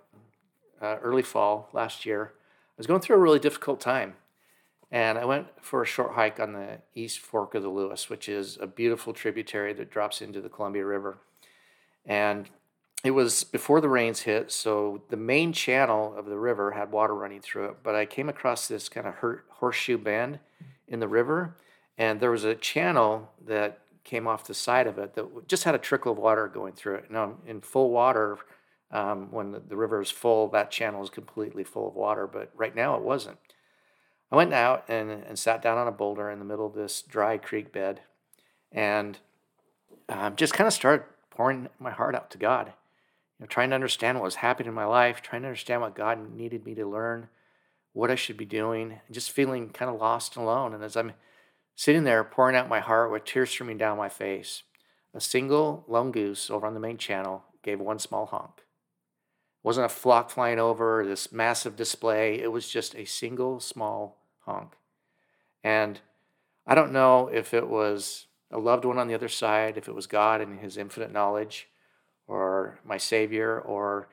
uh, 0.80 0.96
early 1.02 1.22
fall 1.22 1.68
last 1.72 2.06
year, 2.06 2.32
I 2.34 2.74
was 2.78 2.86
going 2.86 3.00
through 3.00 3.16
a 3.16 3.20
really 3.20 3.38
difficult 3.38 3.80
time. 3.80 4.14
And 4.90 5.18
I 5.18 5.24
went 5.24 5.48
for 5.60 5.82
a 5.82 5.86
short 5.86 6.14
hike 6.14 6.40
on 6.40 6.54
the 6.54 6.78
east 6.94 7.18
fork 7.18 7.54
of 7.54 7.62
the 7.62 7.68
Lewis, 7.68 8.08
which 8.08 8.28
is 8.28 8.56
a 8.60 8.66
beautiful 8.66 9.12
tributary 9.12 9.74
that 9.74 9.90
drops 9.90 10.22
into 10.22 10.40
the 10.40 10.48
Columbia 10.48 10.84
River. 10.84 11.18
And 12.06 12.48
it 13.04 13.12
was 13.12 13.44
before 13.44 13.80
the 13.80 13.88
rains 13.88 14.20
hit, 14.20 14.50
so 14.50 15.02
the 15.08 15.16
main 15.16 15.52
channel 15.52 16.14
of 16.16 16.26
the 16.26 16.38
river 16.38 16.72
had 16.72 16.90
water 16.90 17.14
running 17.14 17.40
through 17.40 17.66
it. 17.66 17.76
But 17.82 17.94
I 17.94 18.06
came 18.06 18.28
across 18.28 18.66
this 18.66 18.88
kind 18.88 19.06
of 19.06 19.14
horseshoe 19.48 19.98
bend 19.98 20.40
in 20.88 20.98
the 21.00 21.06
river, 21.06 21.54
and 21.96 22.18
there 22.18 22.30
was 22.30 22.44
a 22.44 22.54
channel 22.54 23.30
that 23.46 23.80
came 24.02 24.26
off 24.26 24.46
the 24.46 24.54
side 24.54 24.86
of 24.86 24.98
it 24.98 25.14
that 25.14 25.48
just 25.48 25.64
had 25.64 25.74
a 25.74 25.78
trickle 25.78 26.12
of 26.12 26.18
water 26.18 26.48
going 26.48 26.72
through 26.72 26.96
it. 26.96 27.10
Now, 27.10 27.34
in 27.46 27.60
full 27.60 27.90
water, 27.90 28.38
um, 28.90 29.30
when 29.30 29.52
the, 29.52 29.60
the 29.60 29.76
river 29.76 30.00
is 30.00 30.10
full, 30.10 30.48
that 30.48 30.70
channel 30.70 31.02
is 31.02 31.10
completely 31.10 31.62
full 31.62 31.88
of 31.88 31.94
water, 31.94 32.26
but 32.26 32.50
right 32.56 32.74
now 32.74 32.96
it 32.96 33.02
wasn't. 33.02 33.38
I 34.30 34.36
went 34.36 34.52
out 34.52 34.84
and, 34.88 35.10
and 35.10 35.38
sat 35.38 35.62
down 35.62 35.78
on 35.78 35.88
a 35.88 35.92
boulder 35.92 36.30
in 36.30 36.38
the 36.38 36.44
middle 36.44 36.66
of 36.66 36.74
this 36.74 37.02
dry 37.02 37.38
creek 37.38 37.72
bed 37.72 38.00
and 38.70 39.18
um, 40.08 40.36
just 40.36 40.52
kind 40.52 40.66
of 40.66 40.74
started 40.74 41.06
pouring 41.30 41.68
my 41.78 41.90
heart 41.90 42.14
out 42.14 42.30
to 42.32 42.38
God. 42.38 42.66
You 42.66 43.44
know, 43.44 43.46
trying 43.46 43.70
to 43.70 43.74
understand 43.74 44.18
what 44.18 44.24
was 44.24 44.36
happening 44.36 44.68
in 44.68 44.74
my 44.74 44.84
life, 44.84 45.22
trying 45.22 45.42
to 45.42 45.48
understand 45.48 45.80
what 45.80 45.94
God 45.94 46.34
needed 46.34 46.66
me 46.66 46.74
to 46.74 46.86
learn, 46.86 47.28
what 47.92 48.10
I 48.10 48.16
should 48.16 48.36
be 48.36 48.44
doing, 48.44 49.00
and 49.06 49.14
just 49.14 49.30
feeling 49.30 49.70
kind 49.70 49.90
of 49.90 50.00
lost 50.00 50.36
and 50.36 50.44
alone. 50.44 50.74
And 50.74 50.84
as 50.84 50.96
I'm 50.96 51.12
sitting 51.74 52.04
there 52.04 52.24
pouring 52.24 52.56
out 52.56 52.68
my 52.68 52.80
heart 52.80 53.10
with 53.10 53.24
tears 53.24 53.50
streaming 53.50 53.78
down 53.78 53.96
my 53.96 54.08
face, 54.08 54.62
a 55.14 55.20
single 55.20 55.84
lone 55.88 56.12
goose 56.12 56.50
over 56.50 56.66
on 56.66 56.74
the 56.74 56.80
main 56.80 56.98
channel 56.98 57.44
gave 57.62 57.80
one 57.80 57.98
small 57.98 58.26
honk 58.26 58.62
wasn't 59.62 59.84
a 59.84 59.88
flock 59.90 60.30
flying 60.30 60.58
over 60.58 61.04
this 61.04 61.32
massive 61.32 61.76
display. 61.76 62.40
It 62.40 62.52
was 62.52 62.68
just 62.68 62.94
a 62.94 63.04
single 63.04 63.60
small 63.60 64.17
honk. 64.48 64.72
And 65.62 66.00
I 66.66 66.74
don't 66.74 66.92
know 66.92 67.28
if 67.28 67.52
it 67.52 67.68
was 67.68 68.26
a 68.50 68.58
loved 68.58 68.84
one 68.84 68.98
on 68.98 69.08
the 69.08 69.14
other 69.14 69.28
side, 69.28 69.76
if 69.76 69.88
it 69.88 69.94
was 69.94 70.06
God 70.06 70.40
and 70.40 70.60
His 70.60 70.76
infinite 70.76 71.12
knowledge, 71.12 71.68
or 72.26 72.78
my 72.84 72.96
Savior, 72.96 73.60
or 73.60 74.08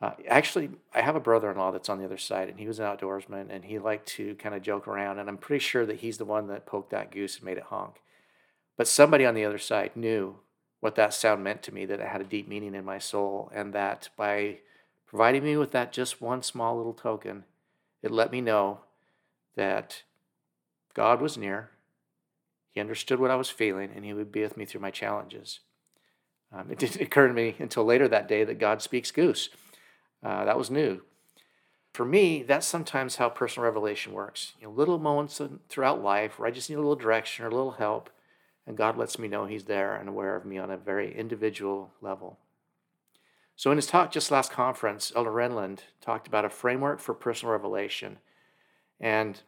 uh, 0.00 0.12
actually, 0.28 0.70
I 0.94 1.00
have 1.00 1.16
a 1.16 1.20
brother 1.20 1.50
in 1.50 1.56
law 1.56 1.70
that's 1.70 1.88
on 1.88 1.98
the 1.98 2.04
other 2.04 2.18
side, 2.18 2.48
and 2.48 2.58
he 2.58 2.66
was 2.66 2.78
an 2.78 2.84
outdoorsman, 2.84 3.46
and 3.48 3.64
he 3.64 3.78
liked 3.78 4.06
to 4.08 4.34
kind 4.34 4.54
of 4.54 4.60
joke 4.60 4.86
around. 4.86 5.18
And 5.18 5.28
I'm 5.28 5.38
pretty 5.38 5.64
sure 5.64 5.86
that 5.86 6.00
he's 6.00 6.18
the 6.18 6.26
one 6.26 6.48
that 6.48 6.66
poked 6.66 6.90
that 6.90 7.10
goose 7.10 7.36
and 7.36 7.44
made 7.44 7.56
it 7.56 7.64
honk. 7.64 8.02
But 8.76 8.88
somebody 8.88 9.24
on 9.24 9.34
the 9.34 9.46
other 9.46 9.58
side 9.58 9.96
knew 9.96 10.36
what 10.80 10.96
that 10.96 11.14
sound 11.14 11.42
meant 11.42 11.62
to 11.62 11.72
me, 11.72 11.86
that 11.86 12.00
it 12.00 12.08
had 12.08 12.20
a 12.20 12.24
deep 12.24 12.46
meaning 12.46 12.74
in 12.74 12.84
my 12.84 12.98
soul, 12.98 13.50
and 13.54 13.72
that 13.72 14.10
by 14.16 14.58
providing 15.06 15.44
me 15.44 15.56
with 15.56 15.70
that 15.72 15.92
just 15.92 16.20
one 16.20 16.42
small 16.42 16.76
little 16.76 16.92
token, 16.92 17.44
it 18.02 18.10
let 18.10 18.30
me 18.30 18.42
know 18.42 18.80
that 19.56 20.02
God 20.94 21.20
was 21.20 21.36
near. 21.36 21.70
He 22.70 22.80
understood 22.80 23.18
what 23.18 23.30
I 23.30 23.36
was 23.36 23.50
feeling, 23.50 23.90
and 23.94 24.04
He 24.04 24.12
would 24.12 24.30
be 24.30 24.42
with 24.42 24.56
me 24.56 24.64
through 24.64 24.82
my 24.82 24.90
challenges. 24.90 25.60
Um, 26.52 26.70
it 26.70 26.78
didn't 26.78 27.00
occur 27.00 27.28
to 27.28 27.34
me 27.34 27.56
until 27.58 27.84
later 27.84 28.08
that 28.08 28.28
day 28.28 28.44
that 28.44 28.58
God 28.58 28.82
speaks 28.82 29.10
goose. 29.10 29.48
Uh, 30.22 30.44
that 30.44 30.58
was 30.58 30.70
new. 30.70 31.02
For 31.92 32.04
me, 32.04 32.42
that's 32.42 32.66
sometimes 32.66 33.16
how 33.16 33.30
personal 33.30 33.64
revelation 33.64 34.12
works. 34.12 34.52
You 34.60 34.66
know, 34.66 34.72
little 34.72 34.98
moments 34.98 35.40
throughout 35.68 36.02
life 36.02 36.38
where 36.38 36.46
I 36.46 36.50
just 36.50 36.68
need 36.68 36.76
a 36.76 36.80
little 36.80 36.94
direction 36.94 37.44
or 37.44 37.48
a 37.48 37.54
little 37.54 37.72
help, 37.72 38.10
and 38.66 38.76
God 38.76 38.98
lets 38.98 39.18
me 39.18 39.28
know 39.28 39.46
He's 39.46 39.64
there 39.64 39.94
and 39.94 40.08
aware 40.08 40.36
of 40.36 40.44
me 40.44 40.58
on 40.58 40.70
a 40.70 40.76
very 40.76 41.16
individual 41.16 41.92
level. 42.02 42.38
So, 43.56 43.70
in 43.70 43.78
his 43.78 43.86
talk 43.86 44.12
just 44.12 44.30
last 44.30 44.52
conference, 44.52 45.10
Elder 45.16 45.30
Renlund 45.30 45.80
talked 46.02 46.28
about 46.28 46.44
a 46.44 46.50
framework 46.50 47.00
for 47.00 47.14
personal 47.14 47.52
revelation. 47.52 48.18
And 49.00 49.40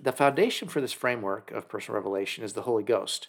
the 0.00 0.12
foundation 0.12 0.68
for 0.68 0.80
this 0.80 0.92
framework 0.92 1.50
of 1.50 1.68
personal 1.68 1.96
revelation 1.96 2.44
is 2.44 2.52
the 2.52 2.62
Holy 2.62 2.84
Ghost. 2.84 3.28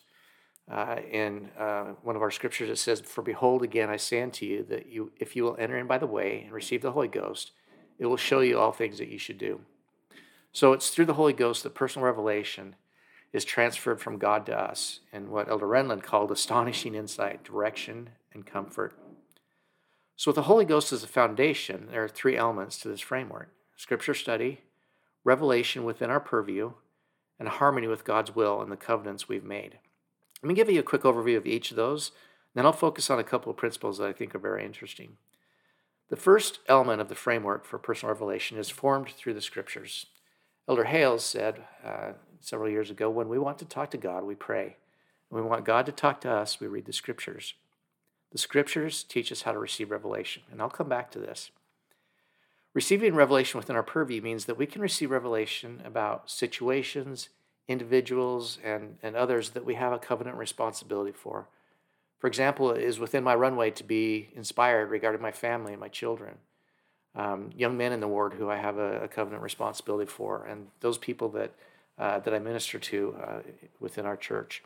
Uh, 0.69 0.97
in 1.11 1.49
uh, 1.57 1.93
one 2.03 2.15
of 2.15 2.21
our 2.21 2.29
scriptures, 2.29 2.69
it 2.69 2.77
says, 2.77 3.01
For 3.01 3.23
behold, 3.23 3.63
again, 3.63 3.89
I 3.89 3.97
say 3.97 4.21
unto 4.21 4.45
you 4.45 4.63
that 4.69 4.88
you, 4.88 5.11
if 5.17 5.35
you 5.35 5.43
will 5.43 5.57
enter 5.57 5.77
in 5.77 5.88
by 5.88 5.97
the 5.97 6.05
way 6.05 6.43
and 6.43 6.53
receive 6.53 6.83
the 6.83 6.91
Holy 6.91 7.07
Ghost, 7.07 7.51
it 7.97 8.05
will 8.05 8.17
show 8.17 8.41
you 8.41 8.59
all 8.59 8.71
things 8.71 8.99
that 8.99 9.09
you 9.09 9.17
should 9.17 9.39
do. 9.39 9.61
So, 10.51 10.73
it's 10.73 10.89
through 10.89 11.05
the 11.05 11.15
Holy 11.15 11.33
Ghost 11.33 11.63
that 11.63 11.73
personal 11.73 12.05
revelation 12.05 12.75
is 13.33 13.45
transferred 13.45 13.99
from 13.99 14.17
God 14.17 14.45
to 14.45 14.57
us 14.57 14.99
in 15.11 15.31
what 15.31 15.49
Elder 15.49 15.67
Renlund 15.67 16.03
called 16.03 16.31
astonishing 16.31 16.95
insight, 16.95 17.43
direction, 17.43 18.11
and 18.33 18.45
comfort. 18.45 18.93
So, 20.15 20.29
with 20.29 20.35
the 20.35 20.43
Holy 20.43 20.65
Ghost 20.65 20.93
as 20.93 21.03
a 21.03 21.07
foundation, 21.07 21.88
there 21.91 22.03
are 22.03 22.09
three 22.09 22.38
elements 22.38 22.77
to 22.79 22.89
this 22.89 23.01
framework 23.01 23.49
scripture 23.75 24.13
study, 24.13 24.61
revelation 25.29 25.83
within 25.83 26.09
our 26.09 26.19
purview, 26.19 26.74
and 27.38 27.48
harmony 27.48 27.88
with 27.88 28.03
God's 28.03 28.36
will 28.36 28.62
and 28.62 28.71
the 28.71 28.75
covenants 28.75 29.29
we've 29.29 29.43
made. 29.43 29.77
Let 30.41 30.48
me 30.48 30.55
give 30.55 30.69
you 30.69 30.79
a 30.79 30.83
quick 30.91 31.03
overview 31.03 31.38
of 31.38 31.45
each 31.45 31.69
of 31.69 31.77
those, 31.77 32.12
then 32.55 32.65
I'll 32.65 32.74
focus 32.74 33.12
on 33.12 33.19
a 33.19 33.24
couple 33.24 33.51
of 33.51 33.57
principles 33.57 34.00
that 34.00 34.07
I 34.07 34.13
think 34.13 34.33
are 34.33 34.39
very 34.39 34.65
interesting. 34.65 35.17
The 36.09 36.15
first 36.15 36.59
element 36.67 37.00
of 37.00 37.09
the 37.09 37.15
framework 37.15 37.63
for 37.63 37.77
personal 37.77 38.12
revelation 38.12 38.57
is 38.57 38.69
formed 38.69 39.09
through 39.09 39.36
the 39.36 39.41
scriptures. 39.41 40.07
Elder 40.67 40.86
Hales 40.86 41.24
said 41.24 41.62
uh, 41.86 42.13
several 42.41 42.69
years 42.69 42.89
ago 42.89 43.09
when 43.09 43.29
we 43.29 43.38
want 43.38 43.59
to 43.59 43.65
talk 43.65 43.91
to 43.91 43.98
God, 43.98 44.24
we 44.24 44.36
pray. 44.36 44.77
When 45.29 45.43
we 45.43 45.50
want 45.50 45.63
God 45.63 45.86
to 45.86 45.91
talk 45.91 46.21
to 46.21 46.31
us, 46.31 46.59
we 46.59 46.65
read 46.65 46.86
the 46.86 46.93
scriptures. 46.93 47.53
The 48.31 48.39
scriptures 48.39 49.03
teach 49.03 49.31
us 49.31 49.43
how 49.43 49.51
to 49.51 49.59
receive 49.59 49.91
revelation, 49.91 50.43
and 50.51 50.59
I'll 50.59 50.69
come 50.69 50.89
back 50.89 51.12
to 51.12 51.19
this. 51.19 51.51
Receiving 52.73 53.15
revelation 53.15 53.57
within 53.57 53.75
our 53.75 53.83
purview 53.83 54.21
means 54.21 54.45
that 54.45 54.57
we 54.57 54.67
can 54.67 54.81
receive 54.81 55.09
revelation 55.09 55.81
about 55.83 56.29
situations, 56.29 57.29
individuals, 57.67 58.59
and, 58.63 58.97
and 59.01 59.15
others 59.15 59.51
that 59.51 59.65
we 59.65 59.75
have 59.75 59.91
a 59.91 59.99
covenant 59.99 60.38
responsibility 60.38 61.11
for. 61.11 61.47
For 62.19 62.27
example, 62.27 62.71
it 62.71 62.83
is 62.83 62.99
within 62.99 63.23
my 63.23 63.33
runway 63.33 63.71
to 63.71 63.83
be 63.83 64.29
inspired 64.35 64.89
regarding 64.89 65.21
my 65.21 65.31
family 65.31 65.71
and 65.71 65.79
my 65.79 65.88
children, 65.88 66.35
um, 67.15 67.49
young 67.55 67.75
men 67.77 67.91
in 67.91 68.01
the 68.01 68.07
ward 68.07 68.33
who 68.33 68.49
I 68.49 68.57
have 68.57 68.77
a, 68.77 69.03
a, 69.03 69.07
covenant 69.07 69.41
responsibility 69.41 70.09
for, 70.09 70.45
and 70.45 70.67
those 70.81 70.97
people 70.97 71.29
that, 71.29 71.53
uh, 71.97 72.19
that 72.19 72.33
I 72.33 72.39
minister 72.39 72.77
to 72.77 73.15
uh, 73.23 73.39
within 73.79 74.05
our 74.05 74.17
church. 74.17 74.61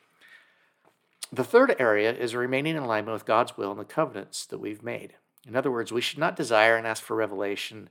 The 1.32 1.44
third 1.44 1.76
area 1.80 2.14
is 2.14 2.36
remaining 2.36 2.76
in 2.76 2.84
alignment 2.84 3.14
with 3.14 3.26
God's 3.26 3.56
will 3.56 3.72
and 3.72 3.80
the 3.80 3.86
covenants 3.86 4.46
that 4.48 4.60
we've 4.60 4.84
made. 4.84 5.14
In 5.48 5.56
other 5.56 5.72
words, 5.72 5.92
we 5.92 6.02
should 6.02 6.20
not 6.20 6.36
desire 6.36 6.78
and 6.78 6.88
ask 6.88 7.04
for 7.04 7.16
revelation 7.16 7.90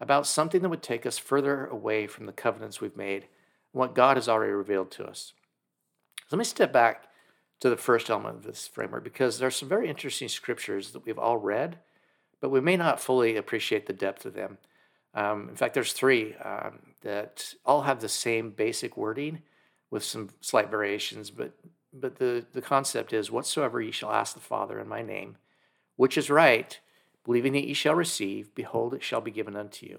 about 0.00 0.26
something 0.26 0.62
that 0.62 0.68
would 0.68 0.82
take 0.82 1.06
us 1.06 1.18
further 1.18 1.66
away 1.66 2.06
from 2.06 2.26
the 2.26 2.32
covenants 2.32 2.80
we've 2.80 2.96
made 2.96 3.22
and 3.22 3.80
what 3.80 3.94
God 3.94 4.16
has 4.16 4.28
already 4.28 4.52
revealed 4.52 4.90
to 4.92 5.04
us. 5.04 5.32
Let 6.30 6.38
me 6.38 6.44
step 6.44 6.72
back 6.72 7.04
to 7.60 7.70
the 7.70 7.76
first 7.76 8.10
element 8.10 8.36
of 8.36 8.42
this 8.44 8.66
framework 8.66 9.04
because 9.04 9.38
there 9.38 9.48
are 9.48 9.52
some 9.52 9.68
very 9.68 9.88
interesting 9.88 10.28
scriptures 10.28 10.90
that 10.90 11.04
we've 11.06 11.18
all 11.18 11.38
read, 11.38 11.78
but 12.40 12.50
we 12.50 12.60
may 12.60 12.76
not 12.76 13.00
fully 13.00 13.36
appreciate 13.36 13.86
the 13.86 13.92
depth 13.92 14.26
of 14.26 14.34
them. 14.34 14.58
Um, 15.14 15.48
in 15.48 15.56
fact, 15.56 15.72
there's 15.72 15.92
three 15.92 16.34
um, 16.36 16.80
that 17.02 17.54
all 17.64 17.82
have 17.82 18.00
the 18.00 18.08
same 18.08 18.50
basic 18.50 18.96
wording 18.96 19.42
with 19.90 20.04
some 20.04 20.28
slight 20.40 20.70
variations, 20.70 21.30
but 21.30 21.52
but 21.98 22.16
the, 22.16 22.44
the 22.52 22.60
concept 22.60 23.14
is 23.14 23.30
whatsoever 23.30 23.80
ye 23.80 23.90
shall 23.90 24.12
ask 24.12 24.34
the 24.34 24.40
Father 24.40 24.78
in 24.78 24.86
my 24.86 25.00
name, 25.00 25.36
which 25.96 26.18
is 26.18 26.28
right, 26.28 26.78
believing 27.26 27.52
that 27.54 27.66
ye 27.66 27.74
shall 27.74 27.94
receive, 27.94 28.54
behold, 28.54 28.94
it 28.94 29.02
shall 29.02 29.20
be 29.20 29.32
given 29.32 29.56
unto 29.56 29.84
you. 29.84 29.98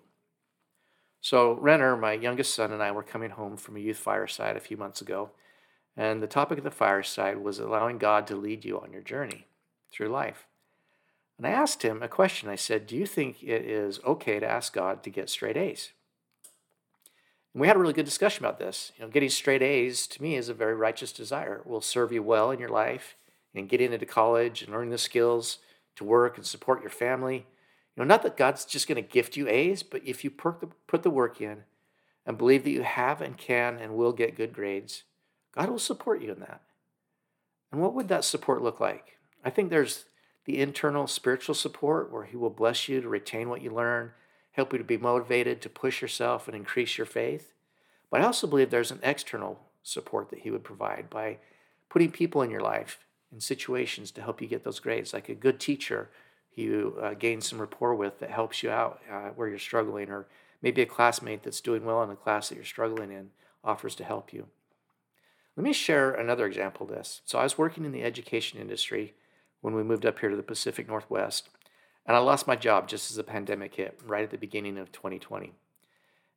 So 1.20 1.54
Renner, 1.54 1.98
my 1.98 2.14
youngest 2.14 2.56
son, 2.56 2.72
and 2.72 2.82
I 2.82 2.92
were 2.92 3.04
coming 3.04 3.32
home 3.32 3.58
from 3.58 3.76
a 3.76 3.82
youth 3.82 3.98
fireside 3.98 4.56
a 4.56 4.62
few 4.62 4.78
months 4.78 5.02
ago, 5.02 5.32
and 5.98 6.24
the 6.24 6.28
topic 6.28 6.58
of 6.58 6.64
the 6.64 6.72
fireside 6.72 7.40
was 7.40 7.60
allowing 7.60 7.98
God 7.98 8.26
to 8.28 8.36
lead 8.36 8.64
you 8.64 8.80
on 8.80 8.94
your 8.94 9.02
journey 9.02 9.46
through 9.92 10.08
life. 10.08 10.48
And 11.38 11.46
I 11.46 11.50
asked 11.50 11.84
him 11.84 12.02
a 12.02 12.08
question. 12.08 12.50
I 12.50 12.56
said, 12.56 12.88
Do 12.88 12.96
you 12.96 13.06
think 13.06 13.44
it 13.44 13.66
is 13.66 14.00
okay 14.06 14.40
to 14.40 14.48
ask 14.48 14.74
God 14.74 15.04
to 15.04 15.10
get 15.10 15.30
straight 15.30 15.58
A's? 15.58 15.92
And 17.54 17.60
we 17.62 17.68
had 17.68 17.76
a 17.76 17.80
really 17.80 17.94
good 17.94 18.06
discussion 18.06 18.46
about 18.46 18.58
this. 18.58 18.94
You 18.98 19.04
know, 19.04 19.12
getting 19.12 19.30
straight 19.30 19.62
A's 19.62 20.08
to 20.08 20.22
me 20.22 20.36
is 20.36 20.48
a 20.48 20.54
very 20.54 20.76
righteous 20.76 21.12
desire. 21.12 21.58
It 21.58 21.68
will 21.68 21.82
serve 21.82 22.12
you 22.12 22.24
well 22.24 22.52
in 22.52 22.60
your 22.60 22.70
life 22.70 23.18
and 23.54 23.68
getting 23.68 23.92
into 23.92 24.06
college 24.06 24.62
and 24.62 24.72
learning 24.72 24.92
the 24.92 24.98
skills 24.98 25.60
to 25.98 26.04
work 26.04 26.38
and 26.38 26.46
support 26.46 26.82
your 26.82 26.90
family. 26.90 27.46
You 27.96 28.04
know, 28.04 28.06
not 28.06 28.24
that 28.24 28.38
God's 28.38 28.66
just 28.66 28.88
going 28.88 29.04
to 29.04 29.08
gift 29.08 29.36
you 29.36 29.48
A's, 29.48 29.84
but 29.84 30.02
if 30.06 30.24
you 30.24 30.30
the, 30.30 30.70
put 30.88 31.04
the 31.04 31.10
work 31.10 31.42
in 31.42 31.64
and 32.26 32.38
believe 32.38 32.64
that 32.64 32.72
you 32.72 32.84
have 32.84 33.22
and 33.22 33.38
can 33.38 33.78
and 33.78 33.96
will 33.96 34.14
get 34.14 34.38
good 34.38 34.54
grades, 34.54 35.04
God 35.54 35.70
will 35.70 35.80
support 35.80 36.22
you 36.22 36.32
in 36.32 36.40
that. 36.40 36.62
And 37.72 37.82
what 37.82 37.94
would 37.94 38.08
that 38.08 38.24
support 38.24 38.62
look 38.62 38.80
like? 38.80 39.18
I 39.44 39.50
think 39.50 39.70
there's 39.70 40.06
the 40.46 40.60
internal 40.60 41.08
spiritual 41.08 41.56
support 41.56 42.12
where 42.12 42.24
He 42.24 42.38
will 42.38 42.50
bless 42.50 42.88
you 42.88 43.02
to 43.02 43.10
retain 43.10 43.50
what 43.50 43.62
you 43.62 43.72
learn, 43.72 44.12
help 44.52 44.72
you 44.72 44.78
to 44.78 44.84
be 44.84 44.98
motivated 44.98 45.62
to 45.62 45.70
push 45.70 46.02
yourself 46.02 46.48
and 46.48 46.56
increase 46.56 46.98
your 46.98 47.06
faith. 47.06 47.54
But 48.10 48.22
I 48.22 48.26
also 48.26 48.48
believe 48.48 48.70
there's 48.70 48.92
an 48.92 49.02
external 49.04 49.60
support 49.84 50.30
that 50.30 50.40
He 50.40 50.52
would 50.52 50.64
provide 50.64 51.10
by 51.10 51.38
putting 51.90 52.12
people 52.12 52.42
in 52.42 52.52
your 52.52 52.62
life 52.62 53.00
in 53.32 53.40
situations 53.40 54.12
to 54.12 54.22
help 54.22 54.42
you 54.42 54.48
get 54.48 54.64
those 54.64 54.80
grades, 54.80 55.14
like 55.14 55.30
a 55.30 55.36
good 55.36 55.60
teacher 55.60 56.10
you 56.58 56.98
uh, 57.02 57.14
gain 57.14 57.40
some 57.40 57.62
rapport 57.62 57.94
with 57.96 58.20
that 58.20 58.32
helps 58.32 58.64
you 58.64 58.70
out 58.70 59.00
uh, 59.12 59.30
where 59.36 59.48
you're 59.48 59.60
struggling, 59.60 60.10
or 60.10 60.26
maybe 60.62 60.82
a 60.82 60.86
classmate 60.86 61.44
that's 61.44 61.62
doing 61.62 61.86
well 61.86 62.02
in 62.02 62.10
the 62.10 62.16
class 62.16 62.50
that 62.50 62.56
you're 62.56 62.66
struggling 62.66 63.12
in 63.12 63.30
offers 63.64 63.96
to 63.96 64.04
help 64.04 64.34
you. 64.34 64.48
Let 65.56 65.64
me 65.64 65.74
share 65.74 66.12
another 66.12 66.46
example 66.46 66.88
of 66.88 66.96
this. 66.96 67.22
So 67.26 67.38
I 67.40 67.44
was 67.44 67.58
working 67.58 67.86
in 67.86 67.92
the 67.92 68.04
education 68.04 68.60
industry 68.60 69.14
when 69.62 69.76
we 69.76 69.84
moved 69.84 70.06
up 70.06 70.20
here 70.20 70.30
to 70.30 70.36
the 70.36 70.44
Pacific 70.44 70.88
Northwest, 70.88 71.50
and 72.06 72.16
I 72.16 72.20
lost 72.20 72.48
my 72.48 72.56
job 72.56 72.88
just 72.88 73.12
as 73.12 73.18
the 73.18 73.24
pandemic 73.24 73.76
hit, 73.76 74.00
right 74.06 74.24
at 74.24 74.32
the 74.32 74.38
beginning 74.38 74.78
of 74.78 74.92
2020. 74.92 75.54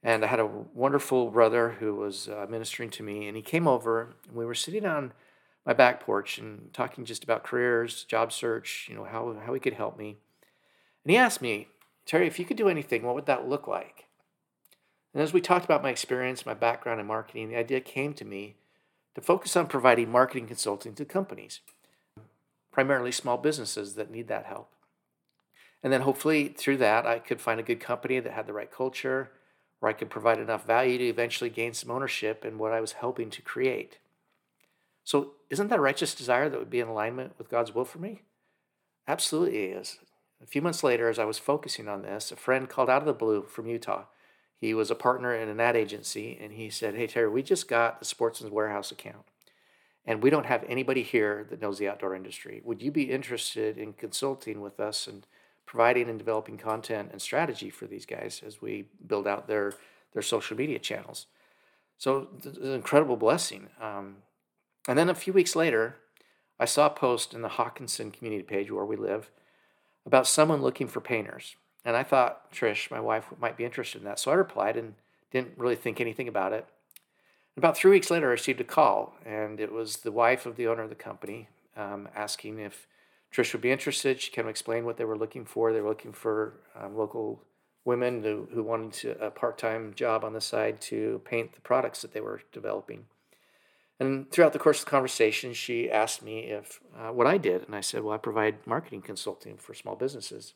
And 0.02 0.25
I 0.25 0.28
had 0.28 0.40
a 0.40 0.47
wonderful 0.75 1.30
brother 1.30 1.76
who 1.80 1.94
was 1.94 2.28
uh, 2.28 2.47
ministering 2.49 2.90
to 2.90 3.02
me, 3.02 3.26
and 3.26 3.37
he 3.37 3.42
came 3.42 3.68
over, 3.68 4.14
and 4.26 4.37
we 4.37 4.44
were 4.44 4.54
sitting 4.54 4.87
on 4.87 5.12
my 5.67 5.73
back 5.73 6.00
porch 6.00 6.38
and 6.38 6.73
talking 6.73 7.05
just 7.05 7.25
about 7.25 7.45
careers, 7.45 8.05
job 8.05 8.33
search, 8.33 8.87
you 8.88 8.95
know, 8.95 9.05
how, 9.05 9.37
how 9.45 9.55
he 9.55 9.61
could 9.61 9.75
help 9.75 9.99
me. 9.99 10.17
And 11.05 11.11
he 11.11 11.17
asked 11.17 11.43
me, 11.43 11.69
Terry, 12.07 12.26
if 12.26 12.38
you 12.38 12.45
could 12.45 12.57
do 12.57 12.69
anything, 12.69 13.02
what 13.02 13.14
would 13.14 13.26
that 13.26 13.49
look 13.49 13.69
like? 13.69 14.07
And 15.12 15.23
as 15.23 15.33
we 15.33 15.40
talked 15.40 15.64
about 15.64 15.83
my 15.83 15.90
experience, 15.90 16.47
my 16.47 16.55
background 16.55 17.00
in 17.00 17.07
marketing, 17.07 17.50
the 17.50 17.57
idea 17.57 17.81
came 17.81 18.14
to 18.14 18.25
me 18.25 18.57
to 19.14 19.21
focus 19.21 19.57
on 19.57 19.67
providing 19.67 20.11
marketing 20.11 20.47
consulting 20.47 20.95
to 20.95 21.05
companies, 21.05 21.61
primarily 22.71 23.12
small 23.12 23.37
businesses 23.37 23.95
that 23.95 24.11
need 24.11 24.29
that 24.29 24.47
help. 24.47 24.71
And 25.83 25.93
then 25.93 26.02
hopefully 26.02 26.49
through 26.49 26.76
that, 26.79 27.07
I 27.07 27.19
could 27.19 27.40
find 27.40 27.59
a 27.59 27.64
good 27.64 27.81
company 27.81 28.21
that 28.21 28.33
had 28.33 28.47
the 28.47 28.52
right 28.52 28.71
culture, 28.71 29.31
where 29.81 29.90
I 29.90 29.95
could 29.95 30.11
provide 30.11 30.38
enough 30.38 30.67
value 30.67 30.99
to 30.99 31.09
eventually 31.09 31.50
gain 31.50 31.73
some 31.73 31.90
ownership 31.90 32.45
in 32.45 32.59
what 32.59 32.73
I 32.73 32.81
was 32.81 32.93
helping 32.93 33.31
to 33.31 33.43
create. 33.43 33.99
So, 35.11 35.33
isn't 35.50 35.69
that 35.69 35.81
righteous 35.81 36.14
desire 36.14 36.49
that 36.49 36.59
would 36.59 36.71
be 36.71 36.81
in 36.81 36.87
alignment 36.87 37.33
with 37.37 37.50
God's 37.50 37.75
will 37.75 37.85
for 37.85 37.99
me? 37.99 38.23
Absolutely 39.09 39.64
is. 39.64 39.99
A 40.40 40.47
few 40.47 40.62
months 40.62 40.85
later, 40.85 41.09
as 41.09 41.19
I 41.19 41.25
was 41.25 41.38
focusing 41.38 41.88
on 41.88 42.02
this, 42.02 42.31
a 42.31 42.37
friend 42.37 42.69
called 42.69 42.88
out 42.88 43.02
of 43.02 43.07
the 43.07 43.12
blue 43.12 43.43
from 43.43 43.67
Utah 43.67 44.05
he 44.61 44.75
was 44.75 44.90
a 44.90 44.95
partner 44.95 45.35
in 45.35 45.49
an 45.49 45.59
ad 45.59 45.75
agency, 45.75 46.38
and 46.40 46.52
he 46.52 46.69
said, 46.69 46.95
Hey, 46.95 47.07
Terry, 47.07 47.29
we 47.29 47.43
just 47.43 47.67
got 47.67 47.99
the 47.99 48.05
Sportsman's 48.05 48.52
Warehouse 48.52 48.93
account, 48.93 49.25
and 50.05 50.23
we 50.23 50.29
don't 50.29 50.45
have 50.45 50.64
anybody 50.69 51.02
here 51.02 51.47
that 51.49 51.62
knows 51.62 51.79
the 51.79 51.88
outdoor 51.88 52.14
industry. 52.14 52.61
Would 52.62 52.83
you 52.83 52.90
be 52.90 53.11
interested 53.11 53.79
in 53.79 53.95
consulting 53.95 54.61
with 54.61 54.79
us 54.79 55.07
and 55.07 55.26
providing 55.64 56.11
and 56.11 56.19
developing 56.19 56.59
content 56.59 57.09
and 57.11 57.23
strategy 57.23 57.71
for 57.71 57.87
these 57.87 58.05
guys 58.05 58.43
as 58.47 58.61
we 58.61 58.85
build 59.07 59.26
out 59.26 59.49
their, 59.49 59.73
their 60.12 60.23
social 60.23 60.59
media 60.59 60.79
channels? 60.79 61.26
So 61.97 62.29
it's 62.37 62.59
an 62.59 62.75
incredible 62.75 63.17
blessing. 63.17 63.69
Um, 63.81 64.17
and 64.88 64.99
then 64.99 65.08
a 65.08 65.14
few 65.14 65.32
weeks 65.32 65.54
later, 65.54 65.96
I 66.58 66.64
saw 66.64 66.87
a 66.87 66.90
post 66.90 67.34
in 67.34 67.42
the 67.42 67.49
Hockinson 67.49 68.12
community 68.12 68.42
page 68.42 68.70
where 68.70 68.84
we 68.84 68.96
live 68.96 69.30
about 70.06 70.26
someone 70.26 70.62
looking 70.62 70.88
for 70.88 71.00
painters. 71.00 71.56
And 71.84 71.96
I 71.96 72.02
thought 72.02 72.52
Trish, 72.52 72.90
my 72.90 73.00
wife, 73.00 73.26
might 73.40 73.56
be 73.56 73.64
interested 73.64 73.99
in 73.99 74.04
that. 74.04 74.18
So 74.18 74.30
I 74.30 74.34
replied 74.34 74.76
and 74.76 74.94
didn't 75.30 75.54
really 75.56 75.76
think 75.76 76.00
anything 76.00 76.28
about 76.28 76.52
it. 76.52 76.66
About 77.56 77.76
three 77.76 77.90
weeks 77.90 78.10
later, 78.10 78.28
I 78.28 78.32
received 78.32 78.60
a 78.60 78.64
call, 78.64 79.14
and 79.25 79.60
it 79.60 79.72
was 79.72 79.99
the 79.99 80.12
wife 80.12 80.46
of 80.46 80.56
the 80.56 80.66
owner 80.66 80.82
of 80.82 80.88
the 80.88 80.94
company 80.94 81.49
um, 81.76 82.08
asking 82.14 82.58
if 82.58 82.87
Trish 83.32 83.52
would 83.52 83.62
be 83.62 83.70
interested. 83.70 84.20
She 84.20 84.30
kind 84.30 84.46
of 84.46 84.50
explained 84.50 84.87
what 84.87 84.96
they 84.96 85.04
were 85.04 85.18
looking 85.18 85.44
for. 85.44 85.72
They 85.72 85.80
were 85.80 85.88
looking 85.88 86.12
for 86.12 86.54
um, 86.78 86.96
local 86.96 87.42
women 87.84 88.22
who, 88.22 88.49
who 88.52 88.62
wanted 88.62 88.92
to, 88.92 89.25
a 89.25 89.30
part 89.30 89.58
time 89.58 89.94
job 89.94 90.25
on 90.25 90.32
the 90.32 90.40
side 90.40 90.80
to 90.82 91.20
paint 91.25 91.54
the 91.54 91.60
products 91.60 92.02
that 92.02 92.12
they 92.12 92.20
were 92.20 92.42
developing. 92.52 93.06
And 94.00 94.30
throughout 94.30 94.54
the 94.54 94.59
course 94.59 94.80
of 94.80 94.87
the 94.87 94.90
conversation, 94.90 95.52
she 95.52 95.90
asked 95.90 96.23
me 96.23 96.40
if 96.40 96.80
uh, 96.99 97.12
what 97.12 97.26
I 97.26 97.37
did, 97.37 97.64
and 97.66 97.76
I 97.76 97.83
said, 97.83 98.02
"Well, 98.02 98.14
I 98.14 98.19
provide 98.19 98.66
marketing 98.66 99.02
consulting 99.02 99.57
for 99.57 99.75
small 99.75 99.95
businesses." 99.95 100.54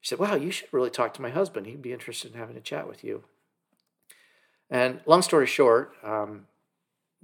She 0.00 0.08
said, 0.08 0.18
Wow, 0.18 0.34
you 0.36 0.50
should 0.50 0.72
really 0.72 0.90
talk 0.90 1.14
to 1.14 1.22
my 1.22 1.30
husband. 1.30 1.66
He'd 1.66 1.82
be 1.82 1.92
interested 1.92 2.32
in 2.32 2.38
having 2.38 2.56
a 2.56 2.60
chat 2.60 2.88
with 2.88 3.02
you. 3.02 3.24
And 4.70 5.00
long 5.06 5.22
story 5.22 5.46
short, 5.46 5.94
um, 6.04 6.46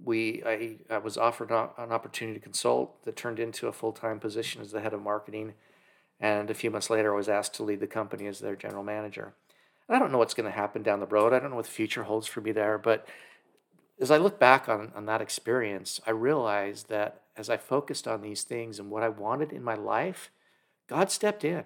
we 0.03 0.43
I, 0.45 0.79
I, 0.91 0.99
was 0.99 1.17
offered 1.17 1.51
an 1.51 1.93
opportunity 1.93 2.39
to 2.39 2.43
consult 2.43 3.05
that 3.05 3.17
turned 3.17 3.39
into 3.39 3.69
a 3.69 3.73
full 3.73 3.93
time 3.93 4.19
position 4.19 4.61
as 4.61 4.73
the 4.73 4.81
head 4.81 4.93
of 4.93 5.03
marketing. 5.03 5.55
And 6.19 6.51
a 6.51 6.55
few 6.55 6.71
months 6.71 6.91
later, 6.91 7.13
I 7.13 7.17
was 7.17 7.29
asked 7.29 7.55
to 7.55 7.63
lead 7.63 7.81
the 7.81 7.87
company 7.87 8.27
as 8.27 8.41
their 8.41 8.57
general 8.57 8.83
manager. 8.83 9.35
And 9.89 9.97
I 9.97 10.01
don't 10.01 10.11
know 10.11 10.19
what's 10.19 10.35
going 10.35 10.51
to 10.51 10.57
happen 10.57 10.83
down 10.83 11.01
the 11.01 11.07
road. 11.07 11.33
I 11.33 11.39
don't 11.39 11.51
know 11.51 11.57
what 11.57 11.67
the 11.67 11.71
future 11.71 12.05
holds 12.05 12.27
for 12.27 12.41
me 12.41 12.51
there. 12.51 12.79
But 12.79 13.07
as 14.01 14.11
I 14.11 14.17
look 14.17 14.39
back 14.39 14.69
on, 14.69 14.93
on 14.95 15.07
that 15.07 15.21
experience, 15.21 16.01
I 16.07 16.11
realized 16.11 16.89
that 16.89 17.23
as 17.37 17.49
I 17.49 17.57
focused 17.57 18.09
on 18.09 18.23
these 18.23 18.43
things 18.43 18.79
and 18.79 18.91
what 18.91 19.03
I 19.03 19.09
wanted 19.09 19.53
in 19.53 19.63
my 19.63 19.75
life, 19.75 20.31
God 20.89 21.11
stepped 21.11 21.45
in. 21.45 21.65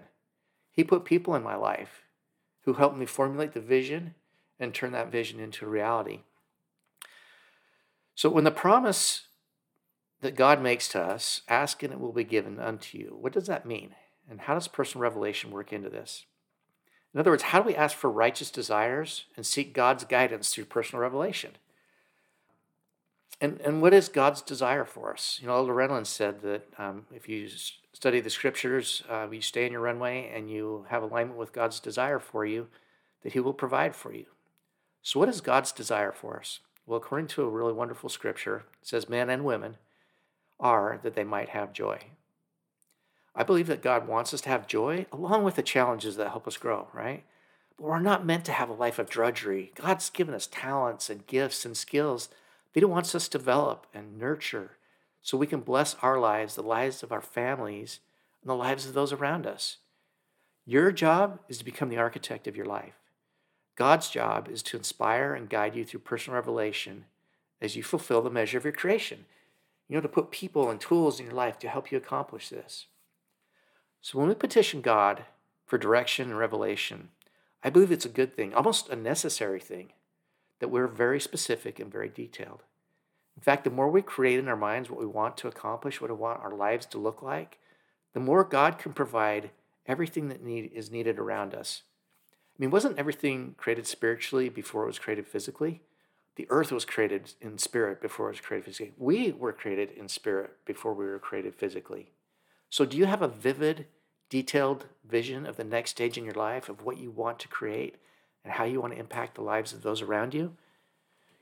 He 0.70 0.84
put 0.84 1.04
people 1.04 1.34
in 1.34 1.42
my 1.42 1.56
life 1.56 2.02
who 2.62 2.74
helped 2.74 2.96
me 2.96 3.06
formulate 3.06 3.52
the 3.52 3.60
vision 3.60 4.14
and 4.60 4.74
turn 4.74 4.92
that 4.92 5.10
vision 5.10 5.40
into 5.40 5.66
reality. 5.66 6.20
So, 8.14 8.28
when 8.28 8.44
the 8.44 8.50
promise 8.50 9.28
that 10.20 10.36
God 10.36 10.60
makes 10.60 10.88
to 10.88 11.00
us, 11.00 11.42
ask 11.48 11.82
and 11.82 11.92
it 11.92 12.00
will 12.00 12.12
be 12.12 12.24
given 12.24 12.58
unto 12.58 12.98
you, 12.98 13.16
what 13.20 13.32
does 13.32 13.46
that 13.46 13.66
mean? 13.66 13.94
And 14.28 14.42
how 14.42 14.54
does 14.54 14.68
personal 14.68 15.02
revelation 15.02 15.50
work 15.50 15.72
into 15.72 15.88
this? 15.88 16.26
In 17.14 17.20
other 17.20 17.30
words, 17.30 17.44
how 17.44 17.62
do 17.62 17.68
we 17.68 17.76
ask 17.76 17.96
for 17.96 18.10
righteous 18.10 18.50
desires 18.50 19.24
and 19.36 19.46
seek 19.46 19.72
God's 19.72 20.04
guidance 20.04 20.52
through 20.52 20.66
personal 20.66 21.00
revelation? 21.00 21.52
And, 23.40 23.60
and 23.60 23.80
what 23.80 23.94
is 23.94 24.08
God's 24.08 24.42
desire 24.42 24.84
for 24.84 25.12
us? 25.12 25.38
You 25.40 25.46
know, 25.46 25.54
Elder 25.54 25.74
Renlund 25.74 26.06
said 26.06 26.40
that 26.42 26.66
um, 26.76 27.06
if 27.14 27.28
you 27.28 27.48
study 27.92 28.20
the 28.20 28.30
scriptures, 28.30 29.04
uh, 29.08 29.28
you 29.30 29.40
stay 29.40 29.64
in 29.64 29.72
your 29.72 29.80
runway 29.80 30.30
and 30.34 30.50
you 30.50 30.86
have 30.88 31.02
alignment 31.02 31.38
with 31.38 31.52
God's 31.52 31.78
desire 31.78 32.18
for 32.18 32.44
you, 32.44 32.66
that 33.22 33.34
He 33.34 33.40
will 33.40 33.52
provide 33.52 33.94
for 33.94 34.12
you. 34.12 34.26
So, 35.02 35.20
what 35.20 35.28
is 35.28 35.40
God's 35.40 35.70
desire 35.70 36.12
for 36.12 36.38
us? 36.38 36.58
Well, 36.84 36.96
according 36.96 37.28
to 37.28 37.42
a 37.42 37.48
really 37.48 37.72
wonderful 37.72 38.08
scripture, 38.08 38.64
it 38.80 38.88
says 38.88 39.08
men 39.08 39.30
and 39.30 39.44
women 39.44 39.76
are 40.58 40.98
that 41.02 41.14
they 41.14 41.24
might 41.24 41.50
have 41.50 41.72
joy. 41.72 41.98
I 43.36 43.44
believe 43.44 43.68
that 43.68 43.82
God 43.82 44.08
wants 44.08 44.34
us 44.34 44.40
to 44.42 44.48
have 44.48 44.66
joy 44.66 45.06
along 45.12 45.44
with 45.44 45.54
the 45.54 45.62
challenges 45.62 46.16
that 46.16 46.30
help 46.30 46.48
us 46.48 46.56
grow, 46.56 46.88
right? 46.92 47.24
But 47.76 47.86
we're 47.86 48.00
not 48.00 48.26
meant 48.26 48.44
to 48.46 48.52
have 48.52 48.68
a 48.68 48.74
life 48.74 48.98
of 48.98 49.08
drudgery. 49.08 49.70
God's 49.76 50.10
given 50.10 50.34
us 50.34 50.48
talents 50.50 51.08
and 51.08 51.26
gifts 51.26 51.64
and 51.64 51.76
skills 51.76 52.30
He 52.82 52.86
wants 52.86 53.14
us 53.14 53.28
to 53.28 53.38
develop 53.38 53.86
and 53.92 54.18
nurture 54.18 54.72
so 55.22 55.36
we 55.36 55.46
can 55.46 55.60
bless 55.60 55.96
our 56.02 56.18
lives, 56.18 56.54
the 56.54 56.62
lives 56.62 57.02
of 57.02 57.12
our 57.12 57.20
families, 57.20 58.00
and 58.42 58.50
the 58.50 58.54
lives 58.54 58.86
of 58.86 58.94
those 58.94 59.12
around 59.12 59.46
us. 59.46 59.78
Your 60.64 60.92
job 60.92 61.40
is 61.48 61.58
to 61.58 61.64
become 61.64 61.88
the 61.88 61.96
architect 61.96 62.46
of 62.46 62.56
your 62.56 62.66
life. 62.66 62.94
God's 63.74 64.10
job 64.10 64.48
is 64.48 64.62
to 64.64 64.76
inspire 64.76 65.34
and 65.34 65.48
guide 65.48 65.76
you 65.76 65.84
through 65.84 66.00
personal 66.00 66.34
revelation 66.34 67.04
as 67.60 67.76
you 67.76 67.82
fulfill 67.82 68.22
the 68.22 68.30
measure 68.30 68.58
of 68.58 68.64
your 68.64 68.72
creation. 68.72 69.24
You 69.88 69.96
know, 69.96 70.02
to 70.02 70.08
put 70.08 70.30
people 70.30 70.70
and 70.70 70.80
tools 70.80 71.18
in 71.18 71.26
your 71.26 71.34
life 71.34 71.58
to 71.60 71.68
help 71.68 71.90
you 71.90 71.98
accomplish 71.98 72.48
this. 72.48 72.86
So 74.00 74.18
when 74.18 74.28
we 74.28 74.34
petition 74.34 74.82
God 74.82 75.24
for 75.66 75.78
direction 75.78 76.30
and 76.30 76.38
revelation, 76.38 77.10
I 77.64 77.70
believe 77.70 77.90
it's 77.90 78.04
a 78.04 78.10
good 78.10 78.36
thing, 78.36 78.54
almost 78.54 78.88
a 78.88 78.96
necessary 78.96 79.60
thing, 79.60 79.92
that 80.60 80.68
we're 80.68 80.86
very 80.86 81.20
specific 81.20 81.78
and 81.78 81.92
very 81.92 82.08
detailed. 82.08 82.62
In 83.36 83.42
fact, 83.42 83.64
the 83.64 83.70
more 83.70 83.88
we 83.88 84.02
create 84.02 84.38
in 84.38 84.48
our 84.48 84.56
minds 84.56 84.90
what 84.90 84.98
we 84.98 85.06
want 85.06 85.36
to 85.38 85.48
accomplish, 85.48 86.00
what 86.00 86.10
we 86.10 86.16
want 86.16 86.40
our 86.40 86.54
lives 86.54 86.86
to 86.86 86.98
look 86.98 87.22
like, 87.22 87.58
the 88.12 88.20
more 88.20 88.42
God 88.42 88.78
can 88.78 88.92
provide 88.92 89.50
everything 89.86 90.28
that 90.28 90.42
need, 90.42 90.72
is 90.74 90.90
needed 90.90 91.18
around 91.18 91.54
us. 91.54 91.82
I 92.24 92.56
mean, 92.58 92.70
wasn't 92.70 92.98
everything 92.98 93.54
created 93.56 93.86
spiritually 93.86 94.48
before 94.48 94.82
it 94.82 94.88
was 94.88 94.98
created 94.98 95.28
physically? 95.28 95.82
The 96.34 96.46
earth 96.50 96.72
was 96.72 96.84
created 96.84 97.34
in 97.40 97.58
spirit 97.58 98.00
before 98.00 98.26
it 98.26 98.32
was 98.32 98.40
created 98.40 98.64
physically. 98.64 98.92
We 98.96 99.32
were 99.32 99.52
created 99.52 99.92
in 99.92 100.08
spirit 100.08 100.56
before 100.64 100.94
we 100.94 101.04
were 101.04 101.18
created 101.18 101.54
physically. 101.54 102.10
So, 102.70 102.84
do 102.84 102.96
you 102.96 103.06
have 103.06 103.22
a 103.22 103.28
vivid, 103.28 103.86
detailed 104.28 104.86
vision 105.08 105.46
of 105.46 105.56
the 105.56 105.64
next 105.64 105.90
stage 105.90 106.18
in 106.18 106.24
your 106.24 106.34
life 106.34 106.68
of 106.68 106.82
what 106.82 106.98
you 106.98 107.10
want 107.10 107.38
to 107.40 107.48
create 107.48 107.96
and 108.44 108.52
how 108.52 108.64
you 108.64 108.80
want 108.80 108.94
to 108.94 109.00
impact 109.00 109.34
the 109.34 109.42
lives 109.42 109.72
of 109.72 109.82
those 109.82 110.02
around 110.02 110.34
you? 110.34 110.40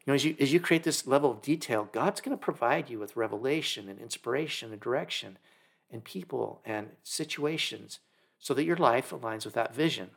You 0.07 0.12
know, 0.12 0.15
as 0.15 0.25
you, 0.25 0.37
as 0.38 0.53
you 0.53 0.61
create 0.61 0.85
this 0.85 1.07
level 1.07 1.31
of 1.31 1.43
detail, 1.43 1.88
God's 1.93 2.21
going 2.21 2.37
to 2.37 2.43
provide 2.43 2.88
you 2.88 2.99
with 2.99 3.17
revelation 3.17 3.88
and 3.88 3.99
inspiration 3.99 4.71
and 4.73 4.81
direction 4.81 5.38
and 5.91 6.05
people 6.05 6.61
and 6.65 6.91
situations 7.03 7.99
so 8.38 8.55
that 8.55 8.65
your 8.65 8.76
life 8.76 9.11
aligns 9.11 9.45
with 9.45 9.55
that 9.55 9.75
vision. 9.75 10.11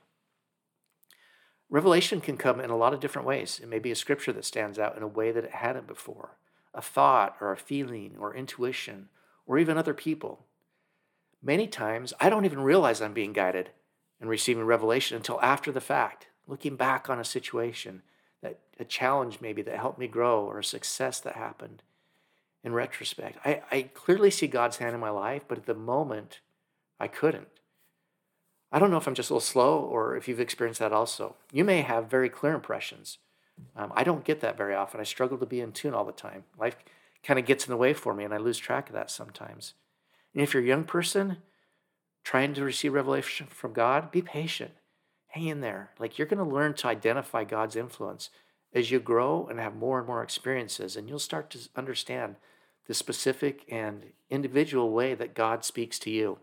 Revelation 1.70 2.20
can 2.20 2.38
come 2.38 2.60
in 2.60 2.70
a 2.70 2.78
lot 2.78 2.94
of 2.94 3.00
different 3.00 3.28
ways. 3.28 3.60
It 3.62 3.70
may 3.70 3.80
be 3.80 3.92
a 3.92 3.96
scripture 3.96 4.34
that 4.34 4.46
stands 4.46 4.80
out 4.80 4.98
in 4.98 5.04
a 5.04 5.08
way 5.08 5.32
that 5.32 5.44
it 5.44 5.52
hadn't 5.52 5.88
before, 5.88 6.38
a 6.74 6.82
thought 6.82 7.36
or 7.40 7.52
a 7.52 7.58
feeling 7.58 8.16
or 8.20 8.36
intuition, 8.36 9.10
or 9.46 9.60
even 9.60 9.78
other 9.78 9.94
people. 9.94 10.46
Many 11.42 11.68
times, 11.68 12.14
I 12.20 12.30
don't 12.30 12.46
even 12.46 12.62
realize 12.62 13.02
I'm 13.02 13.14
being 13.14 13.34
guided 13.34 13.70
and 14.20 14.30
receiving 14.30 14.64
revelation 14.64 15.16
until 15.16 15.40
after 15.42 15.72
the 15.72 15.80
fact, 15.80 16.28
looking 16.50 16.76
back 16.76 17.10
on 17.10 17.20
a 17.20 17.24
situation, 17.24 18.02
that 18.42 18.60
a 18.80 18.86
challenge 18.86 19.40
maybe 19.40 19.62
that 19.62 19.78
helped 19.78 20.00
me 20.00 20.08
grow, 20.08 20.44
or 20.44 20.60
a 20.60 20.64
success 20.64 21.20
that 21.22 21.36
happened 21.36 21.84
in 22.64 22.74
retrospect. 22.74 23.38
I, 23.46 23.62
I 23.72 23.82
clearly 23.94 24.32
see 24.32 24.48
God's 24.48 24.78
hand 24.78 24.94
in 24.94 25.00
my 25.00 25.10
life, 25.10 25.44
but 25.48 25.58
at 25.58 25.66
the 25.66 25.74
moment, 25.74 26.40
I 27.00 27.08
couldn't. 27.08 27.48
I 28.72 28.80
don't 28.80 28.92
know 28.92 28.98
if 28.98 29.08
I'm 29.08 29.16
just 29.16 29.30
a 29.30 29.34
little 29.34 29.42
slow 29.42 29.80
or 29.80 30.16
if 30.16 30.28
you've 30.28 30.40
experienced 30.40 30.80
that 30.80 30.94
also. 30.94 31.36
You 31.52 31.64
may 31.64 31.82
have 31.82 32.10
very 32.10 32.30
clear 32.30 32.54
impressions. 32.54 33.18
Um, 33.76 33.92
I 33.96 34.04
don't 34.04 34.24
get 34.24 34.42
that 34.42 34.58
very 34.58 34.76
often. 34.76 35.00
I 35.00 35.04
struggle 35.04 35.38
to 35.38 35.46
be 35.46 35.62
in 35.62 35.72
tune 35.72 35.94
all 35.94 36.06
the 36.06 36.12
time. 36.12 36.44
Life 36.58 36.76
kind 37.24 37.40
of 37.40 37.46
gets 37.46 37.66
in 37.66 37.72
the 37.72 37.78
way 37.78 37.94
for 37.94 38.14
me, 38.14 38.24
and 38.24 38.34
I 38.34 38.38
lose 38.38 38.58
track 38.58 38.90
of 38.90 38.96
that 38.96 39.12
sometimes. 39.12 39.74
And 40.34 40.44
if 40.44 40.54
you're 40.54 40.64
a 40.64 40.68
young 40.68 40.84
person 40.84 41.38
trying 42.24 42.54
to 42.54 42.64
receive 42.64 42.94
revelation 42.94 43.48
from 43.50 43.74
God, 43.74 44.12
be 44.12 44.22
patient. 44.22 44.72
Hang 45.30 45.48
in 45.48 45.62
there. 45.62 45.92
Like 46.00 46.18
you're 46.18 46.28
going 46.28 46.44
to 46.44 46.56
learn 46.56 46.74
to 46.76 46.88
identify 46.88 47.44
God's 47.44 47.76
influence 47.76 48.30
as 48.74 48.92
you 48.92 49.00
grow 49.00 49.48
and 49.50 49.60
have 49.60 49.76
more 49.76 49.98
and 50.00 50.08
more 50.08 50.22
experiences, 50.22 50.96
and 50.96 51.08
you'll 51.10 51.20
start 51.20 51.50
to 51.52 51.60
understand 51.76 52.36
the 52.88 52.94
specific 52.94 53.64
and 53.70 54.06
individual 54.30 54.92
way 54.92 55.14
that 55.16 55.36
God 55.36 55.64
speaks 55.64 55.98
to 56.00 56.10
you. 56.10 56.40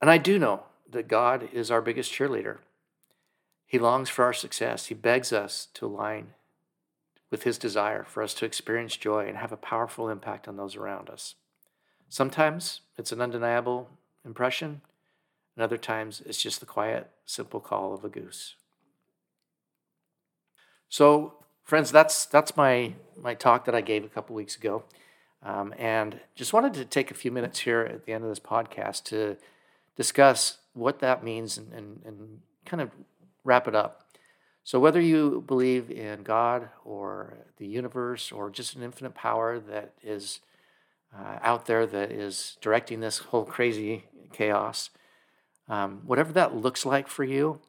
And 0.00 0.10
I 0.10 0.18
do 0.18 0.38
know 0.38 0.64
that 0.90 1.08
God 1.08 1.48
is 1.52 1.70
our 1.70 1.82
biggest 1.82 2.12
cheerleader. 2.12 2.58
He 3.66 3.78
longs 3.78 4.08
for 4.08 4.24
our 4.24 4.32
success. 4.32 4.86
He 4.86 4.94
begs 4.94 5.32
us 5.32 5.68
to 5.74 5.86
align 5.86 6.28
with 7.30 7.42
His 7.42 7.58
desire 7.58 8.04
for 8.04 8.22
us 8.22 8.32
to 8.34 8.46
experience 8.46 8.96
joy 8.96 9.26
and 9.26 9.36
have 9.36 9.52
a 9.52 9.56
powerful 9.56 10.08
impact 10.08 10.48
on 10.48 10.56
those 10.56 10.76
around 10.76 11.10
us. 11.10 11.34
Sometimes 12.08 12.80
it's 12.96 13.12
an 13.12 13.20
undeniable 13.20 13.90
impression, 14.24 14.80
and 15.58 15.64
other 15.64 15.76
times 15.76 16.22
it's 16.24 16.40
just 16.40 16.60
the 16.60 16.66
quiet, 16.66 17.10
simple 17.26 17.58
call 17.58 17.92
of 17.92 18.04
a 18.04 18.08
goose. 18.08 18.54
So, 20.88 21.34
friends, 21.64 21.90
that's 21.90 22.26
that's 22.26 22.56
my 22.56 22.94
my 23.20 23.34
talk 23.34 23.64
that 23.64 23.74
I 23.74 23.80
gave 23.80 24.04
a 24.04 24.08
couple 24.08 24.36
weeks 24.36 24.54
ago, 24.54 24.84
um, 25.42 25.74
and 25.76 26.20
just 26.36 26.52
wanted 26.52 26.74
to 26.74 26.84
take 26.84 27.10
a 27.10 27.14
few 27.14 27.32
minutes 27.32 27.58
here 27.58 27.80
at 27.80 28.06
the 28.06 28.12
end 28.12 28.22
of 28.22 28.30
this 28.30 28.38
podcast 28.38 29.02
to 29.06 29.36
discuss 29.96 30.58
what 30.74 31.00
that 31.00 31.24
means 31.24 31.58
and, 31.58 31.72
and, 31.72 32.02
and 32.06 32.38
kind 32.64 32.80
of 32.80 32.92
wrap 33.42 33.66
it 33.66 33.74
up. 33.74 34.04
So, 34.62 34.78
whether 34.78 35.00
you 35.00 35.42
believe 35.44 35.90
in 35.90 36.22
God 36.22 36.68
or 36.84 37.38
the 37.56 37.66
universe 37.66 38.30
or 38.30 38.48
just 38.48 38.76
an 38.76 38.84
infinite 38.84 39.16
power 39.16 39.58
that 39.58 39.94
is 40.04 40.38
uh, 41.12 41.40
out 41.42 41.66
there 41.66 41.84
that 41.84 42.12
is 42.12 42.58
directing 42.60 43.00
this 43.00 43.18
whole 43.18 43.44
crazy 43.44 44.04
chaos, 44.32 44.90
um, 45.68 46.02
whatever 46.04 46.32
that 46.32 46.56
looks 46.56 46.86
like 46.86 47.08
for 47.08 47.24
you, 47.24 47.60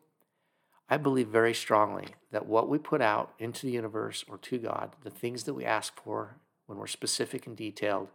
I 0.90 0.98
believe 0.98 1.28
very 1.28 1.54
strongly 1.54 2.08
that 2.32 2.48
what 2.48 2.70
we 2.70 2.78
put 2.78 3.02
out 3.02 3.34
into 3.38 3.66
the 3.66 3.72
universe 3.72 4.26
or 4.28 4.38
to 4.40 4.58
God, 4.58 4.96
the 5.04 5.10
things 5.10 5.44
that 5.44 5.54
we 5.54 5.66
ask 5.66 5.94
for 6.02 6.38
when 6.66 6.78
we're 6.78 6.88
specific 6.88 7.46
and 7.46 7.56
detailed, 7.56 8.10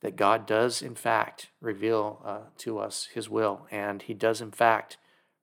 that 0.00 0.16
God 0.16 0.46
does 0.46 0.82
in 0.82 0.94
fact 0.94 1.48
reveal 1.60 2.20
uh, 2.24 2.38
to 2.58 2.78
us 2.78 3.08
His 3.14 3.28
will, 3.30 3.66
and 3.70 4.02
He 4.02 4.14
does 4.14 4.40
in 4.40 4.50
fact 4.50 4.96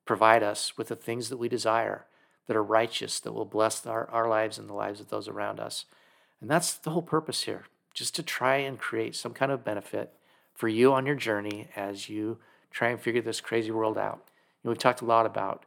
provide 0.04 0.42
us 0.42 0.76
with 0.76 0.88
the 0.88 0.96
things 0.96 1.28
that 1.28 1.38
we 1.38 1.48
desire 1.48 2.06
that 2.46 2.56
are 2.56 2.62
righteous, 2.62 3.20
that 3.20 3.32
will 3.32 3.44
bless 3.44 3.86
our, 3.86 4.08
our 4.10 4.28
lives 4.28 4.58
and 4.58 4.68
the 4.68 4.74
lives 4.74 5.00
of 5.00 5.08
those 5.08 5.28
around 5.28 5.60
us. 5.60 5.86
And 6.40 6.50
that's 6.50 6.74
the 6.74 6.90
whole 6.90 7.02
purpose 7.02 7.42
here, 7.42 7.66
just 7.94 8.14
to 8.16 8.22
try 8.22 8.56
and 8.56 8.78
create 8.78 9.14
some 9.14 9.32
kind 9.32 9.52
of 9.52 9.64
benefit 9.64 10.12
for 10.54 10.68
you 10.68 10.92
on 10.92 11.06
your 11.06 11.14
journey 11.14 11.68
as 11.76 12.08
you 12.08 12.38
try 12.70 12.88
and 12.88 13.00
figure 13.00 13.22
this 13.22 13.40
crazy 13.40 13.70
world 13.70 13.98
out. 13.98 14.28
We've 14.62 14.78
talked 14.78 15.00
a 15.00 15.06
lot 15.06 15.26
about 15.26 15.64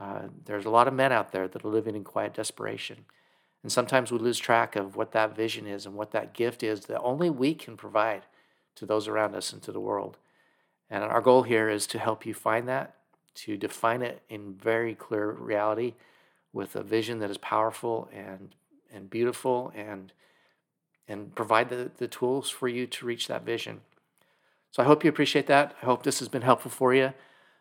uh, 0.00 0.22
there's 0.44 0.66
a 0.66 0.70
lot 0.70 0.88
of 0.88 0.94
men 0.94 1.12
out 1.12 1.32
there 1.32 1.48
that 1.48 1.64
are 1.64 1.68
living 1.68 1.96
in 1.96 2.04
quiet 2.04 2.34
desperation. 2.34 3.06
And 3.62 3.72
sometimes 3.72 4.12
we 4.12 4.18
lose 4.18 4.38
track 4.38 4.76
of 4.76 4.94
what 4.94 5.12
that 5.12 5.34
vision 5.34 5.66
is 5.66 5.86
and 5.86 5.94
what 5.94 6.12
that 6.12 6.34
gift 6.34 6.62
is 6.62 6.86
that 6.86 7.00
only 7.00 7.30
we 7.30 7.54
can 7.54 7.76
provide 7.76 8.22
to 8.76 8.86
those 8.86 9.08
around 9.08 9.34
us 9.34 9.52
and 9.52 9.62
to 9.62 9.72
the 9.72 9.80
world. 9.80 10.18
And 10.90 11.02
our 11.02 11.20
goal 11.20 11.42
here 11.42 11.68
is 11.68 11.86
to 11.88 11.98
help 11.98 12.26
you 12.26 12.34
find 12.34 12.68
that, 12.68 12.94
to 13.34 13.56
define 13.56 14.02
it 14.02 14.22
in 14.28 14.54
very 14.54 14.94
clear 14.94 15.32
reality 15.32 15.94
with 16.52 16.76
a 16.76 16.82
vision 16.82 17.18
that 17.18 17.30
is 17.30 17.38
powerful 17.38 18.08
and, 18.12 18.54
and 18.92 19.10
beautiful 19.10 19.72
and, 19.74 20.12
and 21.08 21.34
provide 21.34 21.68
the, 21.68 21.90
the 21.96 22.06
tools 22.06 22.48
for 22.48 22.68
you 22.68 22.86
to 22.86 23.06
reach 23.06 23.26
that 23.28 23.44
vision. 23.44 23.80
So 24.70 24.82
I 24.82 24.86
hope 24.86 25.04
you 25.04 25.10
appreciate 25.10 25.46
that. 25.46 25.74
I 25.82 25.86
hope 25.86 26.02
this 26.02 26.18
has 26.18 26.28
been 26.28 26.42
helpful 26.42 26.70
for 26.70 26.94
you. 26.94 27.12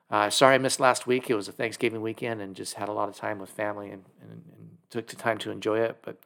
Uh, 0.09 0.29
sorry 0.29 0.55
I 0.55 0.57
missed 0.57 0.79
last 0.79 1.07
week. 1.07 1.29
It 1.29 1.35
was 1.35 1.47
a 1.47 1.51
Thanksgiving 1.51 2.01
weekend 2.01 2.41
and 2.41 2.55
just 2.55 2.75
had 2.75 2.89
a 2.89 2.93
lot 2.93 3.09
of 3.09 3.15
time 3.15 3.39
with 3.39 3.49
family 3.49 3.89
and, 3.89 4.03
and, 4.21 4.31
and 4.31 4.69
took 4.89 5.07
the 5.07 5.15
time 5.15 5.37
to 5.39 5.51
enjoy 5.51 5.79
it. 5.79 5.97
But 6.03 6.17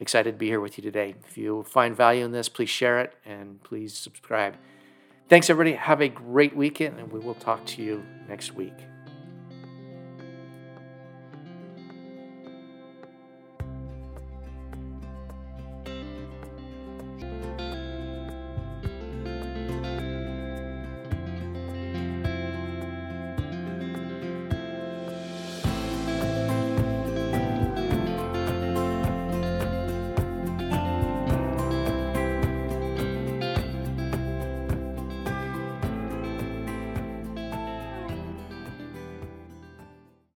excited 0.00 0.32
to 0.32 0.38
be 0.38 0.46
here 0.46 0.60
with 0.60 0.78
you 0.78 0.82
today. 0.82 1.14
If 1.28 1.36
you 1.36 1.64
find 1.64 1.96
value 1.96 2.24
in 2.24 2.32
this, 2.32 2.48
please 2.48 2.70
share 2.70 3.00
it 3.00 3.14
and 3.26 3.62
please 3.62 3.94
subscribe. 3.94 4.56
Thanks, 5.28 5.50
everybody. 5.50 5.76
Have 5.76 6.00
a 6.00 6.08
great 6.08 6.56
weekend, 6.56 6.98
and 6.98 7.12
we 7.12 7.20
will 7.20 7.34
talk 7.34 7.64
to 7.66 7.82
you 7.82 8.02
next 8.28 8.54
week. 8.54 8.72